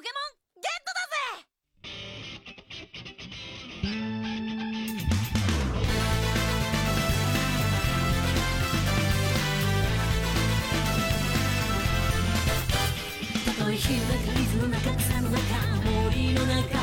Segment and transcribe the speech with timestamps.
[0.00, 1.84] ポケモンゲットだぜ
[13.44, 15.44] たとえ火の中水の中草の中
[15.84, 16.80] 森の中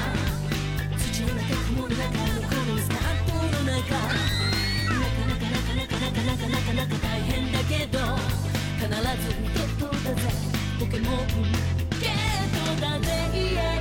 [0.95, 4.13] 土の中雲の中残るスタートの中な
[4.61, 7.97] かなかなかなかなかなかなかなか大変だけど
[8.77, 10.21] 必ずゲットだぜ。
[10.79, 11.76] ポケモン。
[12.79, 13.76] 肌で言え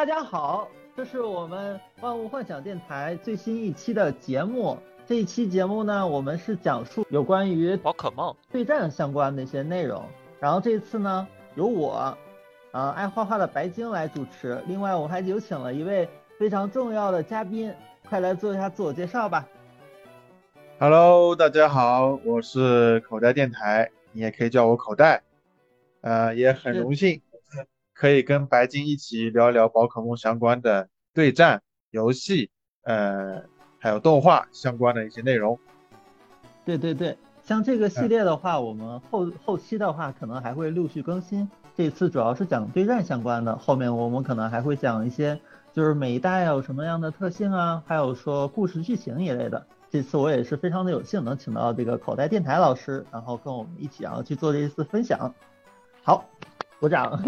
[0.00, 4.78] 大家好，这是我们万物幻想电台最新一期的节目。
[5.06, 10.02] 这一期节目呢，我们是讲述有关于宝可梦，对战相关的一些内容。
[10.38, 12.16] 然后这次呢，由我，
[12.72, 14.58] 呃，爱画画的白鲸来主持。
[14.66, 17.70] 另外，我还有请了一位非常重要的嘉宾，
[18.08, 19.46] 快来做一下自我介绍吧。
[20.78, 25.22] Hello，大家好，我是口袋电台，你也可以叫我口袋。
[26.00, 27.20] 呃，也很荣幸
[28.00, 32.50] 可以跟白金一起聊聊宝可梦相关的对战游戏，
[32.84, 33.42] 呃，
[33.78, 35.58] 还有动画相关的一些内容。
[36.64, 41.46] 对对对，像这个系列的话，我们后后期的话可能还会陆续更新。
[41.76, 45.38] 这次主要是讲对战相关的，后面我们可能还会讲一些，
[45.74, 49.66] 就是每一代有什么样的特性啊，还有说故事剧情一类的。
[49.90, 55.34] 这次我也是非常的有幸能请到这个口袋电台老师，然后跟我们一起啊去做这一次分享。
[56.02, 56.24] 好，
[56.80, 57.22] 鼓掌。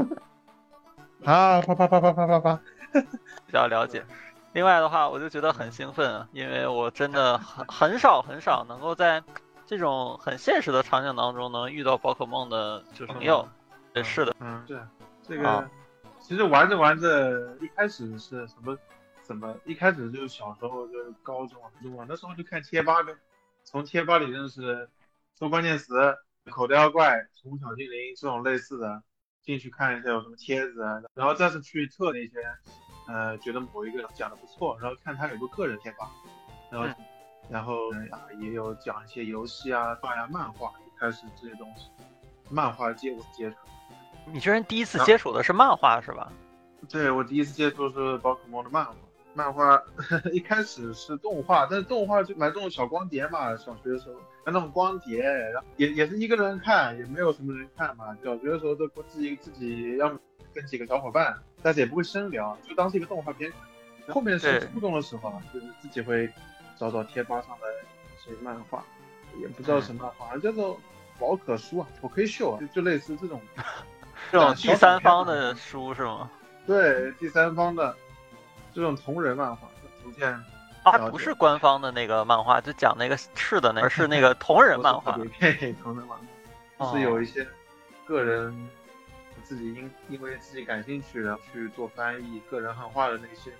[1.24, 2.60] 啊，啪啪啪啪啪啪啪！
[3.46, 4.04] 比较了解。
[4.52, 9.22] 另外的话，我就觉得很兴奋啊，因为我真的很很少很少能够在
[9.66, 13.48] 这种很现实的场景当中能遇到宝可梦的就是朋友。
[13.94, 14.78] 也，是的，嗯，对
[15.22, 15.70] 这个，啊
[16.18, 18.76] 其实玩着玩着，一开始是什么
[19.22, 19.54] 怎么？
[19.64, 23.12] 一开始就是小时候就是高中啊、初中啊，那时候就看贴吧呗，
[23.64, 24.88] 从贴吧里认识
[25.34, 26.16] 搜关键词、
[26.50, 29.02] 口袋妖怪、宠物小精灵这种类似的，
[29.42, 32.32] 进去看一下有什么帖子啊，然后再次去测那些，
[33.08, 36.10] 呃，觉得某一个讲的不错，然后看他有个个人贴吧，
[36.70, 36.94] 然后、嗯
[37.50, 41.88] 然后啊也有讲一些游戏啊、画呀、漫画，一开始这些东西，
[42.48, 43.56] 漫画接我接触。
[44.32, 46.32] 你居然第一次接触的是漫画是吧？
[46.88, 48.94] 对我第一次接触是宝可梦的漫画，
[49.34, 49.82] 漫画
[50.32, 58.16] 一开始是动画，但是动画就买这种小光碟嘛，小学的时候买那种光碟，然后也也是一个人看，也没有什么人看嘛。
[58.24, 60.18] 小学的时候都自己自己要么
[60.52, 63.52] 跟几个小伙伴，但是也不会深聊，就当是一个动画片。
[64.08, 66.28] 后面是初中的时候啊，就是自己会
[66.76, 68.84] 找找贴吧上的一些漫画，
[69.40, 70.78] 也不知道什么，好像叫做
[71.20, 73.40] 宝可书啊，我可以秀啊，就就类似这种
[74.32, 76.28] 这种第三方的书是吗？
[76.66, 77.94] 对第三方的
[78.74, 79.68] 这种同人漫画，
[80.02, 80.32] 逐渐
[80.82, 85.22] 啊，它不是官方的那个漫画，就讲那个是的那个，而 是那个同人漫画 不。
[85.22, 86.18] 是特别偏同人漫
[86.78, 87.46] 画，哦是有一些
[88.04, 88.68] 个人
[89.44, 93.52] 自己因因为自己感兴趣，然后去做翻译个人汉化的那些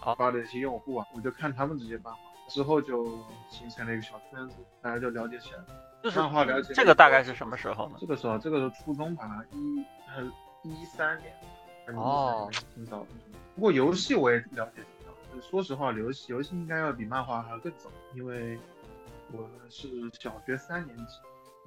[0.00, 3.06] 好发的一些用户啊，我就看他们这些漫画，之后就
[3.48, 5.64] 形成了一个小圈子，大家就了解起来了。
[6.02, 7.96] 就是漫画了解这个大概是什么时候呢？
[8.00, 9.84] 这个时候，这个时候初中吧，一
[10.14, 10.22] 呃
[10.62, 13.06] 一三年，哦，挺早的。
[13.54, 14.82] 不过游戏我也了解
[15.40, 18.58] 说实话，游戏游戏应该要比漫画还要更早，因为
[19.32, 19.88] 我是
[20.18, 21.16] 小学三年级，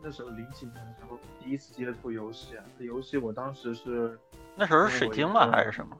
[0.02, 2.64] 那时候零几年的时候第一次接触游戏啊。
[2.80, 4.18] 游戏我当时是
[4.56, 5.50] 那时候是水晶吧？
[5.52, 5.98] 还是什么？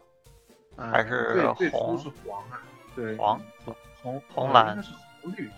[0.76, 2.62] 呃还是对最初红是黄啊，
[2.96, 3.42] 对黄
[4.02, 5.50] 红红蓝呃应该是红绿，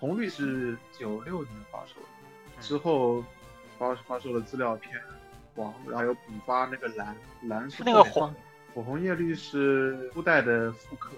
[0.00, 2.06] 红绿是九六年发售的，
[2.56, 3.22] 嗯之后
[3.78, 4.98] 发发售的资料片
[5.54, 8.34] 黄，然后有补发那个蓝，蓝是是那个黄
[8.74, 11.10] 火红叶绿是初代的复刻，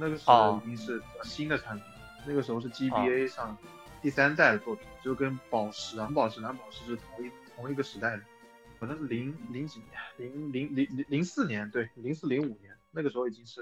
[0.00, 1.84] 那个时候已经是新的产品，
[2.26, 3.54] 那个时候是 GBA 上
[4.00, 8.22] 第三代的作品，就跟宝石、蓝宝石、蓝宝石是同一同一个时代的，
[8.78, 13.60] 可能是零零几年，零零零零零四年，对，零四零五年，那个时候已经是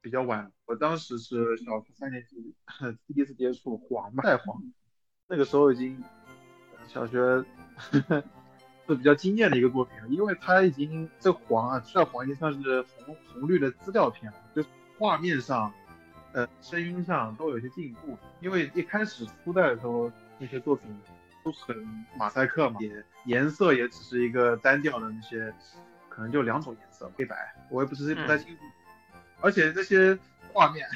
[0.00, 0.50] 比较晚了。
[0.66, 2.52] 我当时是小学三年级，
[3.06, 4.60] 第一次接触黄嘛，带黄，
[5.28, 6.02] 那个时候已经
[6.88, 7.44] 小学
[8.86, 14.62] 是比较惊艳的一个作品，因为它已经这黄啊，这黄已经算是红红绿的资料片了，就
[14.98, 15.72] 画面上，
[16.32, 18.16] 呃，声音上都有些进步。
[18.40, 20.88] 因为一开始初代的时候那些作品
[21.42, 21.76] 都很
[22.16, 25.52] 马赛克嘛，也颜色也只是一个单调的那些，
[26.08, 27.36] 可能就两种颜色，黑白，
[27.70, 28.62] 我也不是不太清楚。
[29.40, 30.18] 而且这些
[30.52, 30.86] 画面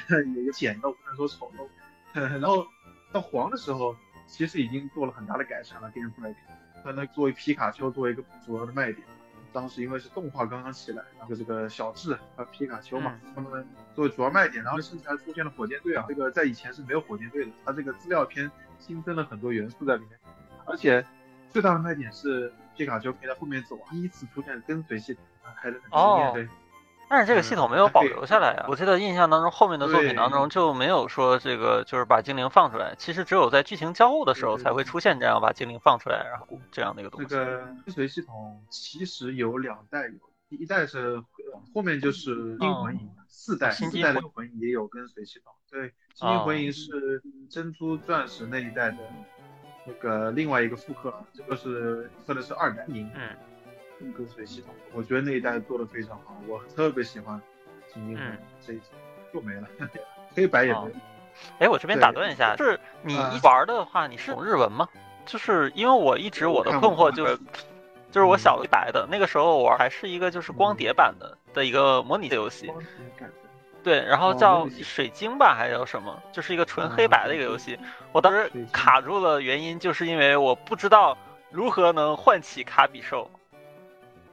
[0.45, 1.67] 也简陋，不能说丑陋。
[2.13, 2.65] 然后
[3.11, 3.95] 到黄的时候，
[4.27, 6.57] 其实已经做了很大的改善了，电视来看。
[6.83, 9.05] 它那作为皮卡丘作为一个主要的卖点，
[9.51, 18.49] 当时因为是动画刚刚起来，然后这个小智和皮卡丘嘛，他们作为主要卖点，然后甚至还出现了火箭队啊，这个在以前是没有火箭队的，它这个资料片
[18.79, 20.19] 新增了很多元素在里面，
[20.65, 21.05] 而且
[21.49, 26.49] 最大的卖点是皮卡丘可以在后面走，第一次出现跟随系统，还是很惊艳对。
[27.09, 37.27] 但是这个系统没有保留下来呀，我记得印象当中后面的作品当中就没有说这个就是把精灵放出来，其实只有在剧情交互的时候才会出现这样把精灵放出来，然后这样的一个东西。
[37.27, 41.19] 这个跟随系统其实有两代，有第一代是
[41.73, 45.51] 后面就是金魂影，四代四代的魂影也有跟随系统。
[45.71, 48.97] 对，金魂影是珍珠钻石那一代的
[49.85, 53.09] 那个另外一个复刻，这个是说的是二代银。
[53.99, 54.13] 嗯。
[54.13, 57.41] 跟随系统，我觉得那一代做的非常好，我特别喜欢。
[57.95, 58.89] 嗯，这一集
[59.33, 59.67] 又没了，
[60.35, 60.91] 黑白也没了。
[61.59, 64.87] 哎，我这边打断一下，就是你玩的话，你是懂日文吗？
[65.25, 67.37] 就是因为我一直我的困惑就是，
[68.11, 72.71] 就是我小黑白的那个时候玩还是一个就是光碟版的的一个模拟的游戏。
[73.81, 76.21] 对，然后叫水晶吧，还是叫什么？
[76.33, 77.79] 就是一个纯黑白的一个游戏。
[78.11, 81.17] 我当时卡住了，原因就是因为我不知道
[81.49, 83.29] 如何能唤起卡比兽。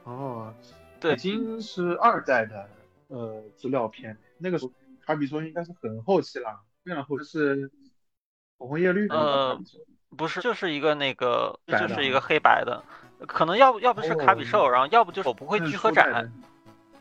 [0.07, 0.53] 哦，
[1.01, 2.69] 对，已经是二代的
[3.09, 4.71] 呃资料片，那个时候
[5.05, 7.69] 卡比兽应该是很后期了，非常后期是
[8.57, 9.61] 火红叶绿的呃，
[10.15, 12.81] 不是，就是一个那个，就是一个黑白的，
[13.27, 16.31] 可能要不要不是卡比兽，然后要不就是我不会聚合展。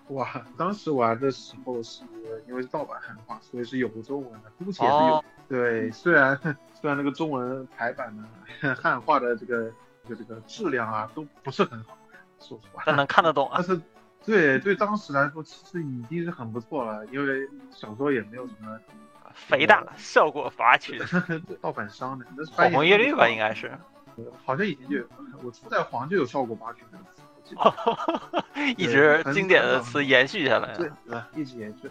[0.09, 2.03] 哇，当时玩的时候是
[2.49, 5.25] 因为是盗版汉化，所以是有中文的，目前是有。
[5.49, 6.37] 对，虽然
[6.75, 8.29] 虽然那个中文排版呢
[8.75, 9.73] 汉化的这个
[10.03, 11.97] 这个这个质量啊都不是很好。
[12.47, 13.55] 说实话， 但能看得懂啊。
[13.59, 13.81] 但是，
[14.25, 18.79] 对对，当时来说其实已经是很不错了，因为小时候也没有什么
[19.35, 20.99] 肥大效果拔群，
[21.61, 23.29] 盗版商的，那是火红叶绿吧？
[23.29, 23.77] 应该是，
[24.45, 25.07] 好像以前就有，
[25.43, 26.99] 我初代黄就有效果拔群的
[28.77, 30.91] 一直经典的词延续下来了，对，
[31.41, 31.91] 一直延续。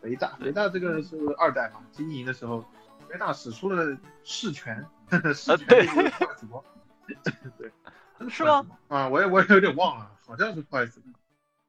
[0.00, 1.80] 肥大，肥大这个是二代嘛？
[1.90, 2.64] 经营的时候，
[3.08, 4.86] 肥大使出了噬拳，
[5.34, 6.64] 噬拳这个什么？
[7.58, 7.70] 对。
[8.28, 8.66] 是吗？
[8.88, 11.14] 啊，我也我也有点忘了，好像是破坏死光。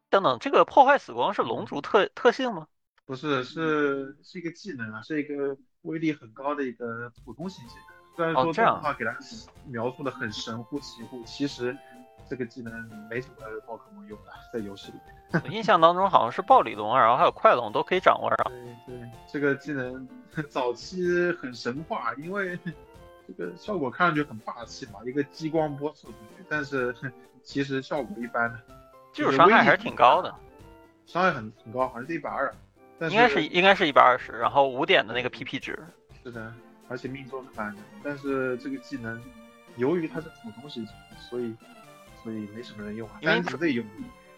[0.10, 2.68] 等等，这个破坏死光是龙族特特性吗？
[3.06, 7.84] 不是，是是一个技能啊，是一个威力很高的一个普通型技能。
[8.16, 9.16] 虽然说这样的话给它
[9.66, 11.78] 描述的很神乎其乎，其实
[12.30, 12.74] 这个技能
[13.10, 13.36] 没什么
[13.68, 15.00] 宝可梦用的，在游戏里。
[15.44, 18.50] 我印象当中好像是暴鲤龙，然后还有快龙都可以掌握啊。
[18.86, 20.08] 对对，这个技能
[20.50, 22.58] 早期很神话，因为。
[23.27, 26.95] 这个效果看上去很霸气嘛，一个激光波射出去，但是
[27.44, 28.59] 其实效果一般的，
[29.12, 30.33] 技术伤害还是挺高的，
[31.06, 32.53] 伤害很很高，好像是一百二，
[33.01, 35.77] 应该是应该是一百二十，然后五点的那个 PP 值，
[36.24, 36.53] 是的，
[36.88, 39.21] 而且命中是满的，但是这个技能
[39.75, 40.88] 由于它是普通系
[41.29, 41.53] 所以
[42.24, 43.85] 所以没什么人用啊，单只队用，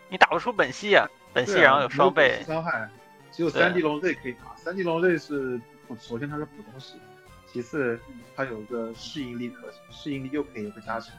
[0.09, 2.89] 你打不出本系啊，本系然后有双倍伤害，
[3.31, 5.61] 只有三 D 龙 Z 可以打，三 D 龙 Z 是
[5.99, 6.95] 首先它是普通系。
[7.51, 7.99] 其次，
[8.35, 11.11] 它有个适应力特性，适应力又可以有个加成，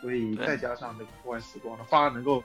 [0.00, 2.42] 所以再加上这个破坏时光的话，能够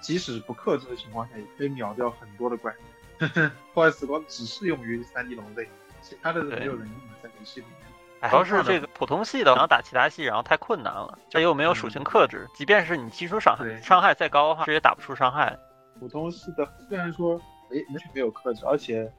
[0.00, 2.74] 即使不克制的情况下，也可以秒掉很多的怪。
[3.72, 5.68] 破坏时光只适用于三 D 龙类，
[6.02, 8.30] 其他的没有人用的在游戏里面。
[8.30, 15.56] 主要是这个普通系的，然后打其他系，然后太困难了，这又没有属性克制，即便是你基础伤害伤害再高的话，这也打不出伤害。
[16.00, 17.40] 普通系的虽然说
[17.70, 19.12] 没完全没有克制，而且。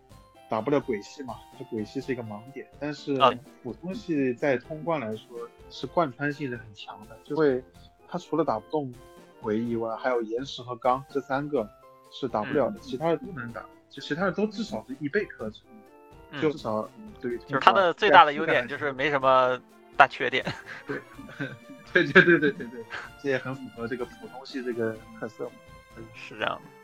[0.56, 1.36] 打不了鬼系嘛？
[1.60, 3.14] 这鬼系是一个盲点，但是
[3.62, 5.38] 普通系在通关来说
[5.70, 7.62] 是贯穿性是很强的，就会
[8.08, 8.90] 它除了打不动
[9.42, 11.70] 鬼以外，还有岩石和钢这三个
[12.10, 15.60] 是打不了的，其他的都能打，就其他的都至少是一倍克制，
[16.42, 19.60] 就至少对于，就是它的最大的优点就是没什么
[19.98, 20.46] 大缺点。
[20.88, 21.02] 对，
[21.92, 22.86] 对对对对对对，
[23.22, 25.52] 这也很符合这个普通系这个特色。
[25.98, 26.75] 嗯，是这样的。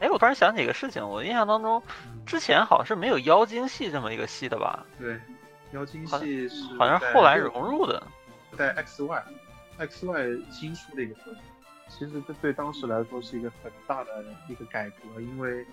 [0.00, 1.82] 哎，我突然想起一个事情，我印象当中，
[2.24, 4.86] 之前好像是没有妖精系这么一个系的吧？
[4.98, 5.20] 对，
[5.72, 8.00] 妖精系是好像后来融入的，
[8.56, 11.42] 在 X Y，X Y 新出的一个特性。
[11.88, 15.66] 其实这对当时来说是一个很大的一个改革，因为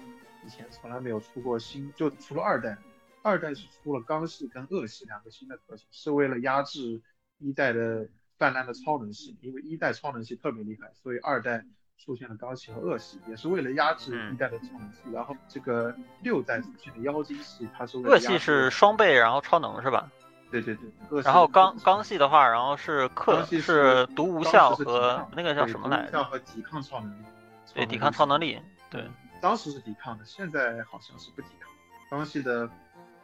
[0.45, 2.77] 以前从来没有出过新，就除了二代，
[3.21, 7.01] 二代是出了钢系跟恶系两个新的特性，是为了压制
[7.37, 11.65] 一代的泛滥的超能系，因为一代超能系特别厉害，所以二代
[11.97, 14.99] 出现了罡系和恶系，也是为了压制嗯一代的超能系。
[15.11, 20.09] 然后这个六代出现的妖精系，它是为了恶系是双倍，然后超能是吧？
[20.51, 26.11] 对对对，恶系然后刚是刚系的话，然后是克是毒无效和那个叫什么来着？
[26.11, 27.25] 毒无效和抵抗超能力，
[27.73, 28.61] 对，抵抗超能力。
[28.91, 29.03] 对，
[29.41, 31.69] 当时是抵抗的，现在好像是不抵抗。
[32.09, 32.69] 刚系的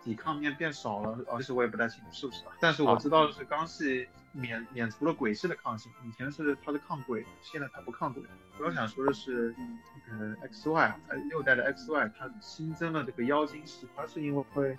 [0.03, 2.51] 抵抗面变少了，哦，其实我也不太清楚是不是啊。
[2.59, 8.23] 但是我知道的是，钢系免免除了鬼系的抗性，以前是它是抗鬼，现在它不抗鬼。
[8.59, 9.53] 我要想说的是，
[10.07, 14.77] 这个 XY 啊，呃六代的 XY 它新增了这个妖精系，它是因为会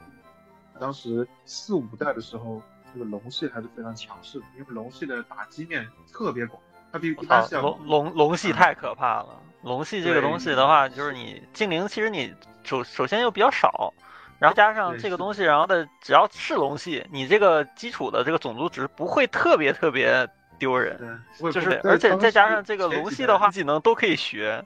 [0.80, 2.62] 当时四五代的时候，
[2.92, 6.60] 这个龙系还是非常强势的，因为龙系的打击面特别广，
[6.90, 9.40] 它比一般系，要龙龙龙系太可怕了。
[9.62, 13.94] 龙系这个东西的话，就是你精灵，其实你首首先又比较少，
[14.42, 20.98] 然后加上这个东西，然后的只要是龙系，你这个基础的这个种族值不会特别特别丢人。
[21.38, 24.64] 对，就是，而且再加上这个龙系的话，技能都可以学，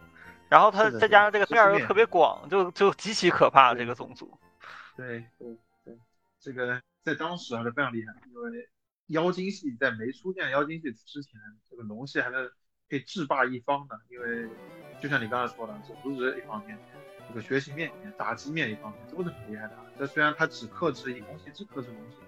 [0.48, 4.32] 然后它再加上这个面儿又特别广，就就极其可怕这个种族。
[4.96, 5.54] 对对
[5.84, 5.98] 对，
[6.40, 8.66] 这个在当时还是非常厉害，因为
[9.08, 12.50] 妖精系在没出现妖精系之前，这个龙系还是
[12.88, 14.48] 可以制霸一方的，因为
[15.02, 16.78] 就像你刚才说的，种族值一方面，
[17.28, 19.72] 这个学习面里面，打击面一方面都是很厉害的。
[19.98, 22.18] 这虽然它只克制一龙系，只克制龙系，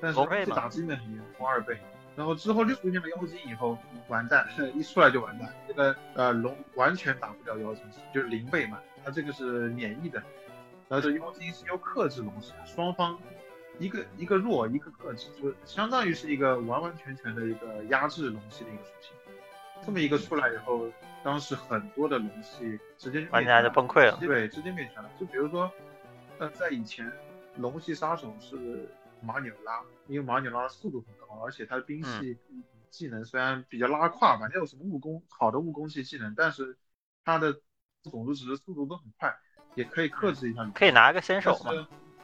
[0.00, 1.78] 但是这打击面很厉害，红二倍。
[2.16, 3.78] 然后之后又出现了妖精以后，
[4.08, 5.54] 完蛋， 一出来就完蛋。
[5.68, 10.20] 这个呃龙完全打不掉妖精，就是零倍嘛，它这个是免疫的。
[10.88, 13.16] 然后这妖精是要克制龙系，双方
[13.78, 19.12] 一个一个弱一个克制，就相当于是一个完完全全的一个压制龙系的一个属性。
[19.86, 20.88] 这么一个出来以后，
[21.22, 25.10] 当时很多的龙系直接玩家就崩溃了对，直接灭全了。
[25.18, 25.70] 就比如说，
[26.38, 27.10] 呃，在以前
[27.56, 28.88] 龙系杀手是
[29.20, 32.38] 马纽拉，因为马纽拉的速度很高，而且他的兵系
[32.90, 36.78] 技能虽然比较拉胯吧，没有什么物攻好的物攻系技能，但是
[37.24, 37.52] 他的
[38.04, 39.36] 种族值速度都很快，
[39.74, 40.70] 也可以克制一下你。
[40.70, 41.72] 可以拿个先手嘛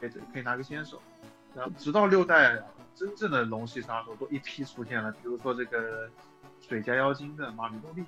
[0.01, 1.03] 可以可以拿个先手。
[1.55, 2.63] 然后直到六代，
[2.95, 6.09] 真正的龙系杀手都一批出现了，比如说这个
[6.61, 8.05] 水家妖精的马里多利，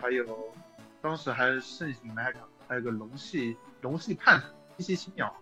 [0.00, 0.24] 还有
[1.00, 2.34] 当时还盛行 mega，
[2.68, 5.32] 还有个龙系龙系叛徒一系青鸟，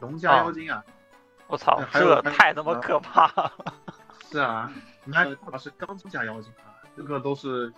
[0.00, 0.82] 龙家妖精啊，
[1.46, 3.52] 我操，这太他妈可怕了！
[4.30, 4.72] 是啊，
[5.08, 7.72] mega 是钢中甲妖精啊，这个都是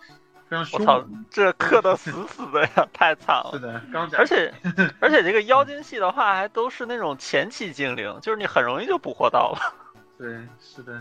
[0.48, 3.50] 非常我操凶。，这克的死 死的呀，太惨了。
[3.52, 4.52] 是的，钢甲，而且
[5.00, 9.74] 而且这个妖精系的话，还都是那种前期精灵，就是你很容易就捕获到了。
[10.18, 11.00] 对，是的，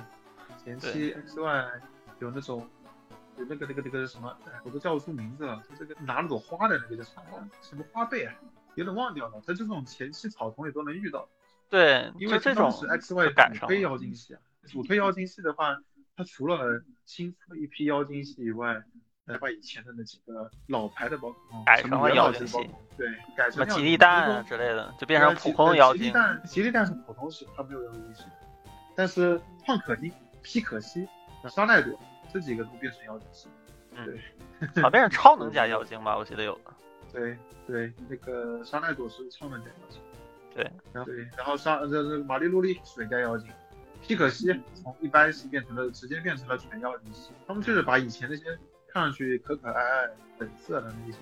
[0.64, 1.66] 前期 XY
[2.20, 2.68] 有那种
[3.40, 8.34] 有那个那个那个什么，哎我都叫不出名字了，就这个拿了朵花的那个叫什么什么花贝啊，
[8.76, 9.42] 有点忘掉了。
[9.48, 11.28] 它这种前期草丛里都能遇到，
[11.70, 12.86] 对，因为这种是
[13.32, 13.82] 赶上主推。
[13.82, 15.78] 妖精系啊，主推妖精系的话，
[16.18, 18.84] 它除了新出的一批妖精系以外，
[19.26, 22.58] 呃，把以前的那几个老牌的宝可梦改成了妖精系
[22.98, 26.02] 对，改什么吉利蛋之类的，就变成普通呃妖精。
[26.02, 28.24] 吉利蛋，吉利蛋是普通系，它没有妖精系。
[28.96, 31.08] 但是胖可丁、皮可西、
[31.48, 31.98] 沙奈朵
[32.32, 33.48] 这几个都变成妖精系。
[33.96, 34.06] 嗯
[34.74, 36.74] 对，好，变成超能加妖精吧， 我记得有的。
[37.12, 40.00] 对对，那个沙奈朵是超能加妖精。
[40.54, 43.50] 对，然后对，然后沙这这玛丽露丽水加妖精，
[44.02, 47.32] 皮可西从一般系变成了直接变成了纯妖精系。
[47.48, 48.44] 他们就是把以前那些
[48.88, 51.18] 看上去可可爱爱、粉色的那些，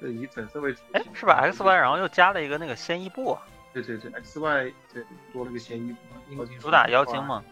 [0.00, 0.80] 对，以粉色为主。
[0.92, 5.94] 哎，是吧？X Y 然后又加了一个那个仙衣布啊，对对对，X Y 对多了个嫌疑，
[6.36, 7.44] 妖精主打妖精嘛。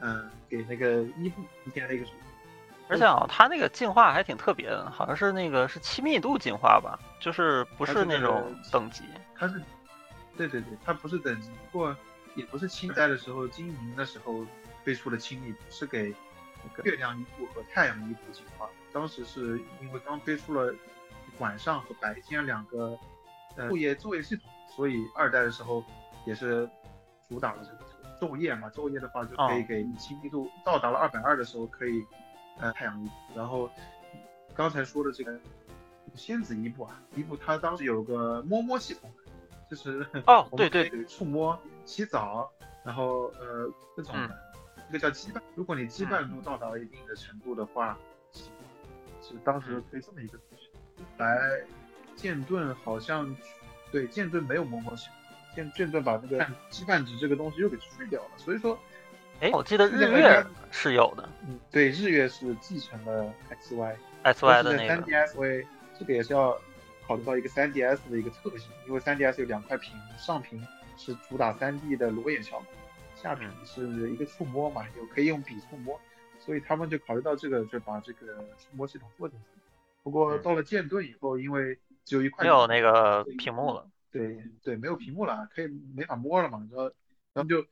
[0.00, 1.42] 嗯，给那个伊布
[1.72, 2.27] 添了一个属性。
[2.88, 9.04] 而且啊，它那个进化还挺特别的，好像是那个是亲密度进化吧，就是不是那种等级。
[9.36, 9.62] 它是，
[10.36, 11.96] 对对对，它不是等级，不过
[12.34, 14.44] 也不是清代的时候经营的时候
[14.84, 16.14] 推出的亲密度，是给
[16.64, 18.68] 那个月亮伊布和太阳伊布进化。
[18.92, 20.74] 当时是因为刚推出了
[21.38, 22.98] 晚上和白天两个
[23.56, 25.84] 呃昼夜昼夜系统，所以二代的时候
[26.24, 26.68] 也是
[27.28, 28.70] 主打了这个昼夜嘛。
[28.70, 32.02] 昼夜的话就可以哦给亲密度到达了二百二的时候可以
[32.60, 33.70] 呃太阳然后
[34.54, 35.38] 刚才说的这个
[36.14, 39.10] 仙子伊布啊，伊布它当时有个摸摸系统，
[39.70, 42.50] 就是 哦对对可以触摸、洗澡，
[42.84, 44.38] 然后呃这种嗯的，
[44.90, 45.40] 这个叫羁绊。
[45.54, 47.96] 如果你羁绊度到达了一定的程度的话，
[48.32, 48.44] 是
[49.22, 50.68] 是当时推这么一个东西。
[51.18, 51.38] 来
[52.16, 53.36] 剑盾好像
[53.92, 55.14] 对剑盾没有摸摸系统，
[55.54, 58.76] 剑剑盾把那个羁绊值这个东西又给去掉了，所以说
[59.40, 63.94] 哎，我记得日月是有的嗯对日月是继承了 XY。
[64.22, 65.06] ，X Y 的那三个。
[65.06, 65.66] DS 会
[65.98, 66.58] 这个也是要
[67.06, 70.60] 考虑到一个 3DS 的一个特性，因为 3DS 有两块屏，上屏
[70.96, 72.66] 是主打 3D 的裸眼效果，
[73.14, 75.98] 下屏是一个触摸嘛，有可以用笔触摸，
[76.40, 79.60] 所以他们就考虑到这个，就把这个触摸系统做进去。
[80.02, 83.86] 不过到了剑盾以后，因为只有一块没有那个屏幕了。
[84.10, 86.84] 对对，没有屏幕了，可以没法摸了嘛，然后
[87.34, 87.64] 然后就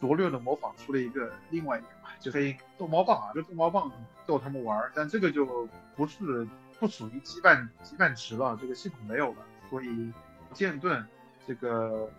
[0.00, 3.90] 拙劣的模仿出了一个另外一个嘛，就可以逗猫棒啊，就逗猫棒
[4.26, 9.38] 逗他们玩儿，但这个就不是不属于羁绊羁绊值了，这个系统没有了，
[9.68, 10.12] 所以
[10.52, 11.06] 剑盾
[11.46, 12.10] 这个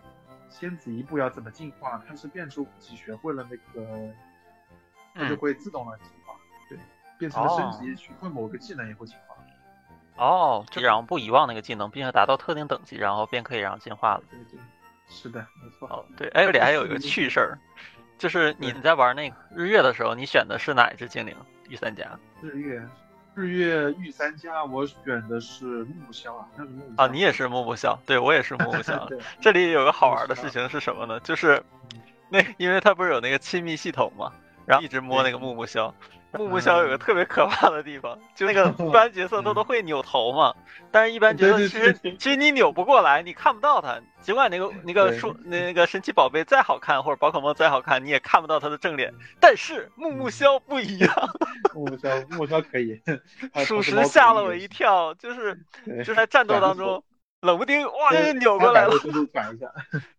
[0.48, 4.14] 仙子一步要怎么进化，它是变出武器学会了那个，
[5.14, 6.34] 它就嗯，会自动的进化，
[6.68, 6.78] 对，
[7.18, 7.78] 变成了升哦。
[7.80, 9.36] 级，学会某个技能以后进化，
[10.24, 14.22] 哦，就然后不遗忘那个技能，并且达到特定等级，然后便可以让进化了。
[14.30, 14.60] 对对，
[15.12, 15.86] 是的，没错。
[15.88, 17.58] 哦，对，哎，这里还有一个趣事儿，
[18.18, 21.36] 就是你对在玩那个日月的时候，你选的是哪一只精灵？
[21.68, 22.04] 御三家
[22.40, 22.82] 日月，
[23.34, 29.04] 日月御三家，我选的是木木萧啊，那是木木啊，你也是木木萧，对我也是木木萧。
[29.08, 31.20] 对，这里有个好玩的事情是什么呢？
[31.20, 31.62] 就是
[32.28, 34.32] 那因为它不是有那个亲密系统嘛，
[34.66, 35.92] 然后一直摸那个木木枭。
[36.34, 40.54] 木木枭有个特别可怕的地方，就那个 一般角色他都会扭头嘛，
[40.90, 44.00] 但是一般角色其实其实你扭不过来，你看不到他。
[44.22, 49.12] 尽管那个那个对树那个神奇宝贝再好看，或者宝可梦再好看，你也看不到他的正脸。
[49.40, 51.12] 但是木木枭不一样，
[51.74, 53.02] 木木枭，木木枭可以，
[53.64, 55.58] 属实吓了我一跳，就是
[56.04, 57.02] 就在战斗当中，
[57.40, 59.66] 冷不丁哇就扭过来了，360度转一下。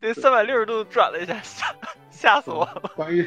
[0.01, 1.73] 对， 三百六十度转了一下，吓
[2.11, 2.91] 吓死我了。
[2.97, 3.23] 关于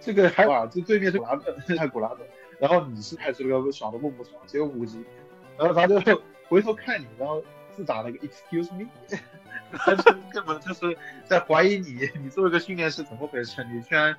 [0.00, 2.26] 这个还有啊，这对面是古拉顿，是 古拉顿，
[2.58, 5.04] 然后你是派出了个爽的木木枭，只有五级，
[5.56, 6.00] 然后他就
[6.48, 8.86] 回头看你，然后自打了一个 excuse me，
[9.72, 10.02] 他就
[10.32, 13.62] 根本就是在怀疑你，你作为一个训练师怎么回事？
[13.64, 14.16] 你居然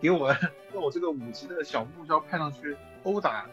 [0.00, 0.28] 给我
[0.72, 3.46] 让我这个五级的小目标派上去殴打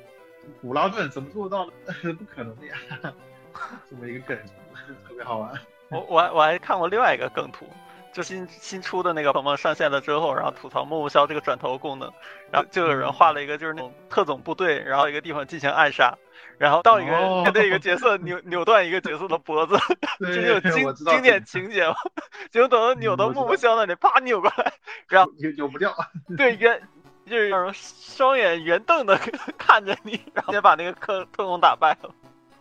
[0.62, 2.14] 古拉顿，怎么做到的？
[2.14, 2.76] 不可能的呀！
[3.90, 4.38] 这么一个梗，
[5.08, 5.54] 特别好玩。
[5.90, 7.66] 我我还我还看过另外一个梗图，
[8.18, 12.12] 就新新出的那个朋友上线了之后，然后吐槽木木枭这个转头功能，
[12.52, 16.18] 然后就有人画了一个就是那种特种部队，然后一个地方进行暗杀，
[16.58, 19.78] 然后到一个人面对一个角色扭 扭断一个角色的脖子，
[20.18, 21.94] 对这 就有经经典情节嘛。
[22.50, 24.74] 结果等到扭到木木枭那里，啪扭过来，
[25.08, 25.96] 然后扭扭不掉。
[26.36, 26.82] 对圆
[27.27, 29.16] 就是双眼圆瞪的
[29.60, 32.10] 看着你，然后先把那个特特工打败了。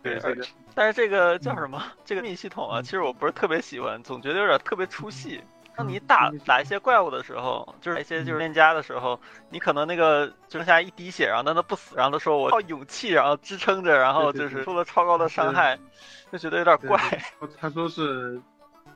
[0.07, 1.81] 对这个但是这个叫什么？
[2.05, 5.41] 这个密系统啊，嗯其实我不是特别喜欢，总觉得有点特别出戏。
[5.75, 9.19] 当你打嗯打一些怪物的时候，就是打一些就是练家的时候，
[9.51, 15.77] 你可能那个就剩下一滴血，然后但他不死，然后他说我靠勇气，然后支撑着，然后就是出了超高的伤害，
[16.31, 16.99] 就觉得有点怪。
[17.39, 18.41] 对他说是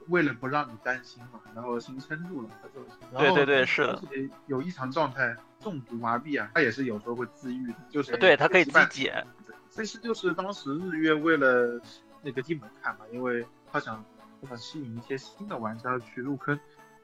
[0.08, 3.16] 为了不让你担心嘛，然后心撑住了，他说是。
[3.16, 4.02] 对对对是的
[4.48, 9.24] 有异常状态中毒麻痹啊，他也是有时候会自愈的，就是对，他可以自己解。
[9.72, 11.82] 这是就是当时日月为了
[12.22, 14.04] 那个低门槛嘛，因为他想
[14.42, 16.60] 他想吸引一些新的玩家去入坑，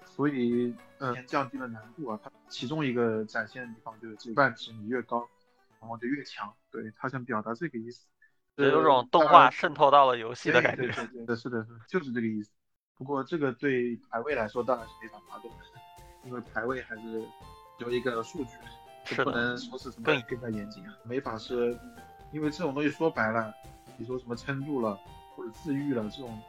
[0.06, 2.20] 所以呃降低了难度啊。
[2.22, 5.28] 他其中一个展现的地方就是这个半值你越高，
[5.80, 6.54] 然后就越强。
[6.70, 8.06] 对他想表达这个意思，
[8.58, 10.82] 有种动画渗透到了游戏的对感觉。
[10.84, 12.52] 对对对，是的，是的，就是这个意思。
[12.98, 15.50] 不过这个对排位来说当然是没法拿的，
[16.26, 17.24] 因为排位还是
[17.80, 18.52] 有一个数据，
[19.06, 20.94] 是不能说是什么更更加严谨啊。
[21.04, 21.78] 没法是，
[22.32, 23.54] 因为这种东西说白了，
[23.98, 25.00] 你说什么撑住了
[25.36, 26.40] 或者自愈了这种，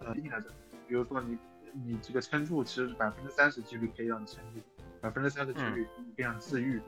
[0.00, 0.48] 呃，硬来着。
[0.88, 1.38] 比如说你
[1.72, 4.60] 你这个撑住，其实百分之三十几率可以让你撑住，
[5.00, 5.84] 百分之三十几率
[6.16, 6.80] 可以让你自愈。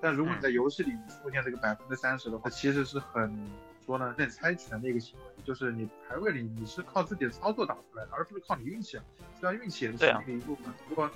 [0.00, 3.38] 但如果你在游戏里出现这个百分之三十的话，其实是很
[3.84, 9.04] 说呢，任猜拳的一个行为，就是你排位里你是靠自己的操作打出来的，而不是靠你运气啊。
[9.38, 11.10] 虽然运气也是其中的一部分，不过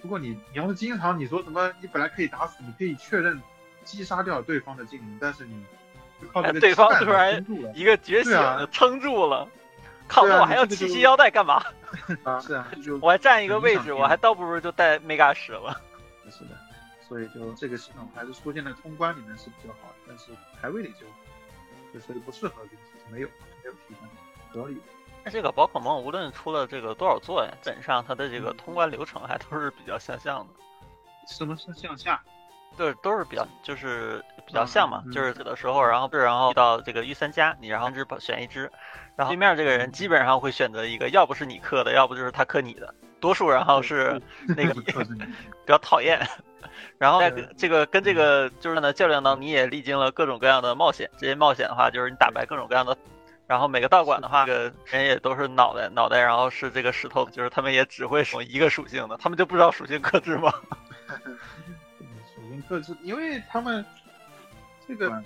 [0.00, 3.42] 不过你你要是经常你说什么，你本来可以打死，你可以确认
[3.82, 5.64] 击杀掉对方的精灵，但是你
[6.20, 8.32] 就靠这个哎对方突然一个觉醒
[8.70, 9.48] 撑住了，
[10.06, 11.62] 靠，我还要七夕腰带干嘛？
[12.24, 15.80] 啊，是啊，就我还占一个位置，我还倒不如就带 mega 使了。
[16.30, 16.50] 是的，
[17.08, 20.26] 所以就这个系统还是出现在通关里面是比较好的，但是
[20.60, 21.06] 排位里就
[21.98, 22.62] 就是不适合
[23.10, 23.28] 没有
[23.62, 24.08] 没有提升
[24.52, 24.78] 合理。
[25.24, 32.22] 那这个宝可梦无论出了这个多少座呀，基本上它的这个通关流程还都是比较相像的，什么是向下？
[32.78, 38.70] 对，都是比较就是比较像嘛，就是有的时候，然后然后遇到这个御三家，你然后只选一只，
[39.16, 46.24] 然后对面这个人基本上会选择一个，要不是你克的，要不就是他克你的，多数然后是那个 比较讨厌。
[46.96, 51.10] 然后在这个跟这个就是呢较量当中，你也历经了各种各样的冒险。
[51.18, 52.96] 这些冒险的话，就是你打败各种各样的，
[53.46, 60.52] 然后每个道馆的话，这个人也都是脑袋脑袋，然后是这个石头，就是他们也只会使用一个属性的，他们就不知道属性克制吗？
[62.62, 63.84] 属性克制，因为他们
[64.86, 65.22] 这个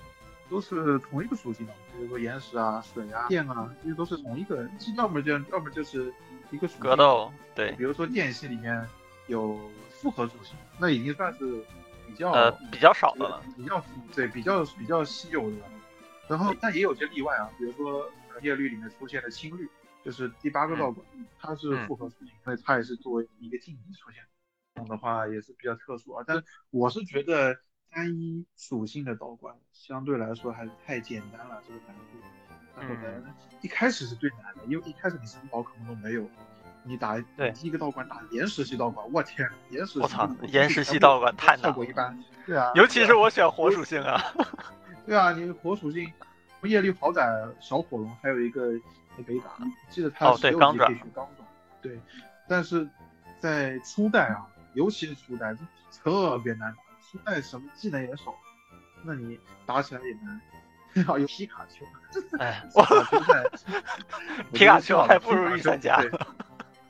[0.50, 6.12] 都是同一个属性的，比如说岩石啊、水啊、电啊，这些都是同一个，要么就要么就是
[6.50, 8.86] 一个属性格斗，对比如说电系里面
[9.28, 9.58] 有
[9.90, 11.64] 复合属性，那已经算是
[12.06, 13.42] 比较呃比较少的了。
[13.56, 13.82] 比较
[14.14, 15.56] 对比较比较稀有的。
[16.28, 18.02] 然后但也有些例外啊，比如说
[18.34, 19.68] 呃叶绿里面出现的青绿，
[20.04, 21.06] 就是第八个道馆，
[21.38, 24.22] 它是复合属性，所以它也是作为一个晋级出现。
[24.74, 27.54] 的话也是比较特殊啊，但是我是觉得
[27.90, 32.02] 单一属性的道馆相对来说还是太简单了，这个难度。
[32.74, 36.26] 那可能一开始是最难的，因为一开始你什么宝可梦都没有，
[36.84, 42.18] 你打对第一个道馆打岩石系道馆，我天，岩石系我操岩石系道馆太难了效果一般。
[42.46, 44.20] 对啊，尤其是我选火属性啊，
[45.06, 46.10] 对啊，你火属性，
[46.62, 47.22] 叶绿豪仔
[47.60, 49.50] 小火龙还有一个也可以打，
[49.90, 51.44] 记得他哦对16钢爪级可以学钢爪，
[51.82, 52.00] 对，
[52.48, 52.88] 但是
[53.38, 58.34] 在初代啊，尤其是初代，这特别难打，初代什么技能也少，
[59.02, 60.40] 那你打起来也难。
[61.06, 61.86] 还有皮卡丘，
[62.38, 62.62] 哎，
[64.52, 65.98] 皮卡丘还不如御三家。
[66.02, 66.10] 对，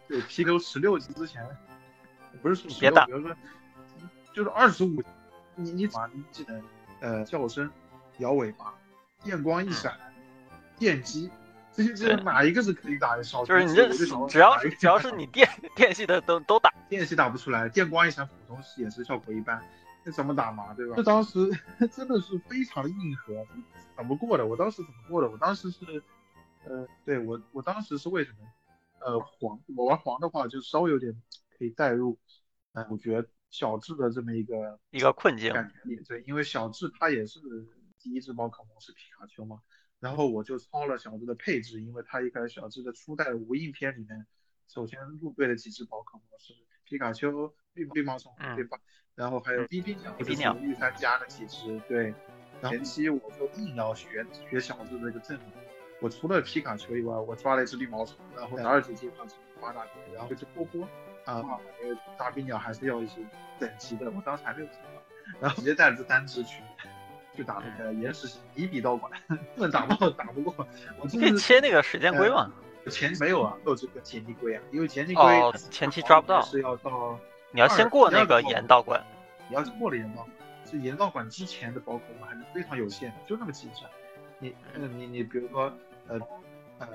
[0.09, 1.47] 对，皮卡丘十六级之前，
[2.43, 3.07] 不是说别打。
[3.07, 3.33] 比如说
[4.35, 5.01] 就是二十五，
[5.55, 6.63] 你你把你技能，
[6.99, 7.71] 呃，叫声、
[8.19, 8.75] 摇尾巴、
[9.23, 9.97] 电光一闪、
[10.77, 11.31] 电击，
[11.75, 13.23] 这些技能哪一个是可以打的？
[13.23, 19.63] 小就是你这学鸡我就想只要是只要是你电 电系的都都打，电系打不出来，电光一闪普通系也是效果一般，
[20.05, 20.95] 那怎么打嘛，对吧？
[20.97, 21.51] 这当时
[21.93, 23.47] 真的是非常的硬核，
[23.97, 24.47] 怎么过的？
[24.47, 25.31] 我当时怎么过的？
[25.31, 26.03] 我当时是，
[26.65, 28.39] 呃，对我我当时是为什么？
[29.05, 31.13] 呃，黄我玩黄的话就稍微有点
[31.59, 32.17] 可以带入，
[32.73, 35.53] 呃，主角小智的这么一个一个困境。
[35.53, 37.41] 感觉里，对，因为小智他也是
[37.99, 39.59] 第一只宝可梦是皮卡丘嘛，
[40.03, 44.27] 然后我就抄了小智的配置，因为他一开始小智的初代无印篇里面，
[44.67, 48.57] 首先入队的几只宝可梦是皮卡丘、绿绿毛虫，嗯。
[48.57, 48.77] 对吧？
[49.15, 50.55] 然后还有冰冰鸟，逼逼鸟。
[50.55, 52.13] 这是御三家的几只，对。
[52.61, 55.47] 然后前期我就硬要学学小智这个阵容，
[56.01, 60.83] 我除了皮卡丘以外，我抓了一只绿毛虫，然后十二级进化成八大龟，然后一只波波，
[61.27, 61.41] 啊，
[61.81, 63.21] 因为大冰鸟还是要一些
[63.61, 65.03] 等级的，我当时还没有进化，
[65.41, 66.61] 然后直接带了这三只去
[67.35, 70.55] 去打那个岩石系泥比道馆，根本打不到，打不过，
[70.99, 72.53] 我你可以切那个时间龟嘛？
[72.91, 77.19] 前没有啊，没有这个前期龟啊，因为前期龟哦前期抓不到是要到
[77.53, 79.03] 你要先过那个岩道馆。
[79.49, 80.31] 你要是过了岩道馆，
[80.65, 83.85] 是岩道馆之前的宝可梦还是非常有限的，就那么几只。
[84.39, 85.73] 你，嗯，你你比如说，
[86.09, 86.19] 呃，
[86.79, 86.89] 呃，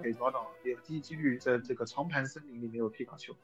[0.00, 3.34] 北爪岛有低几率在这个长盘森林里面有皮卡丘，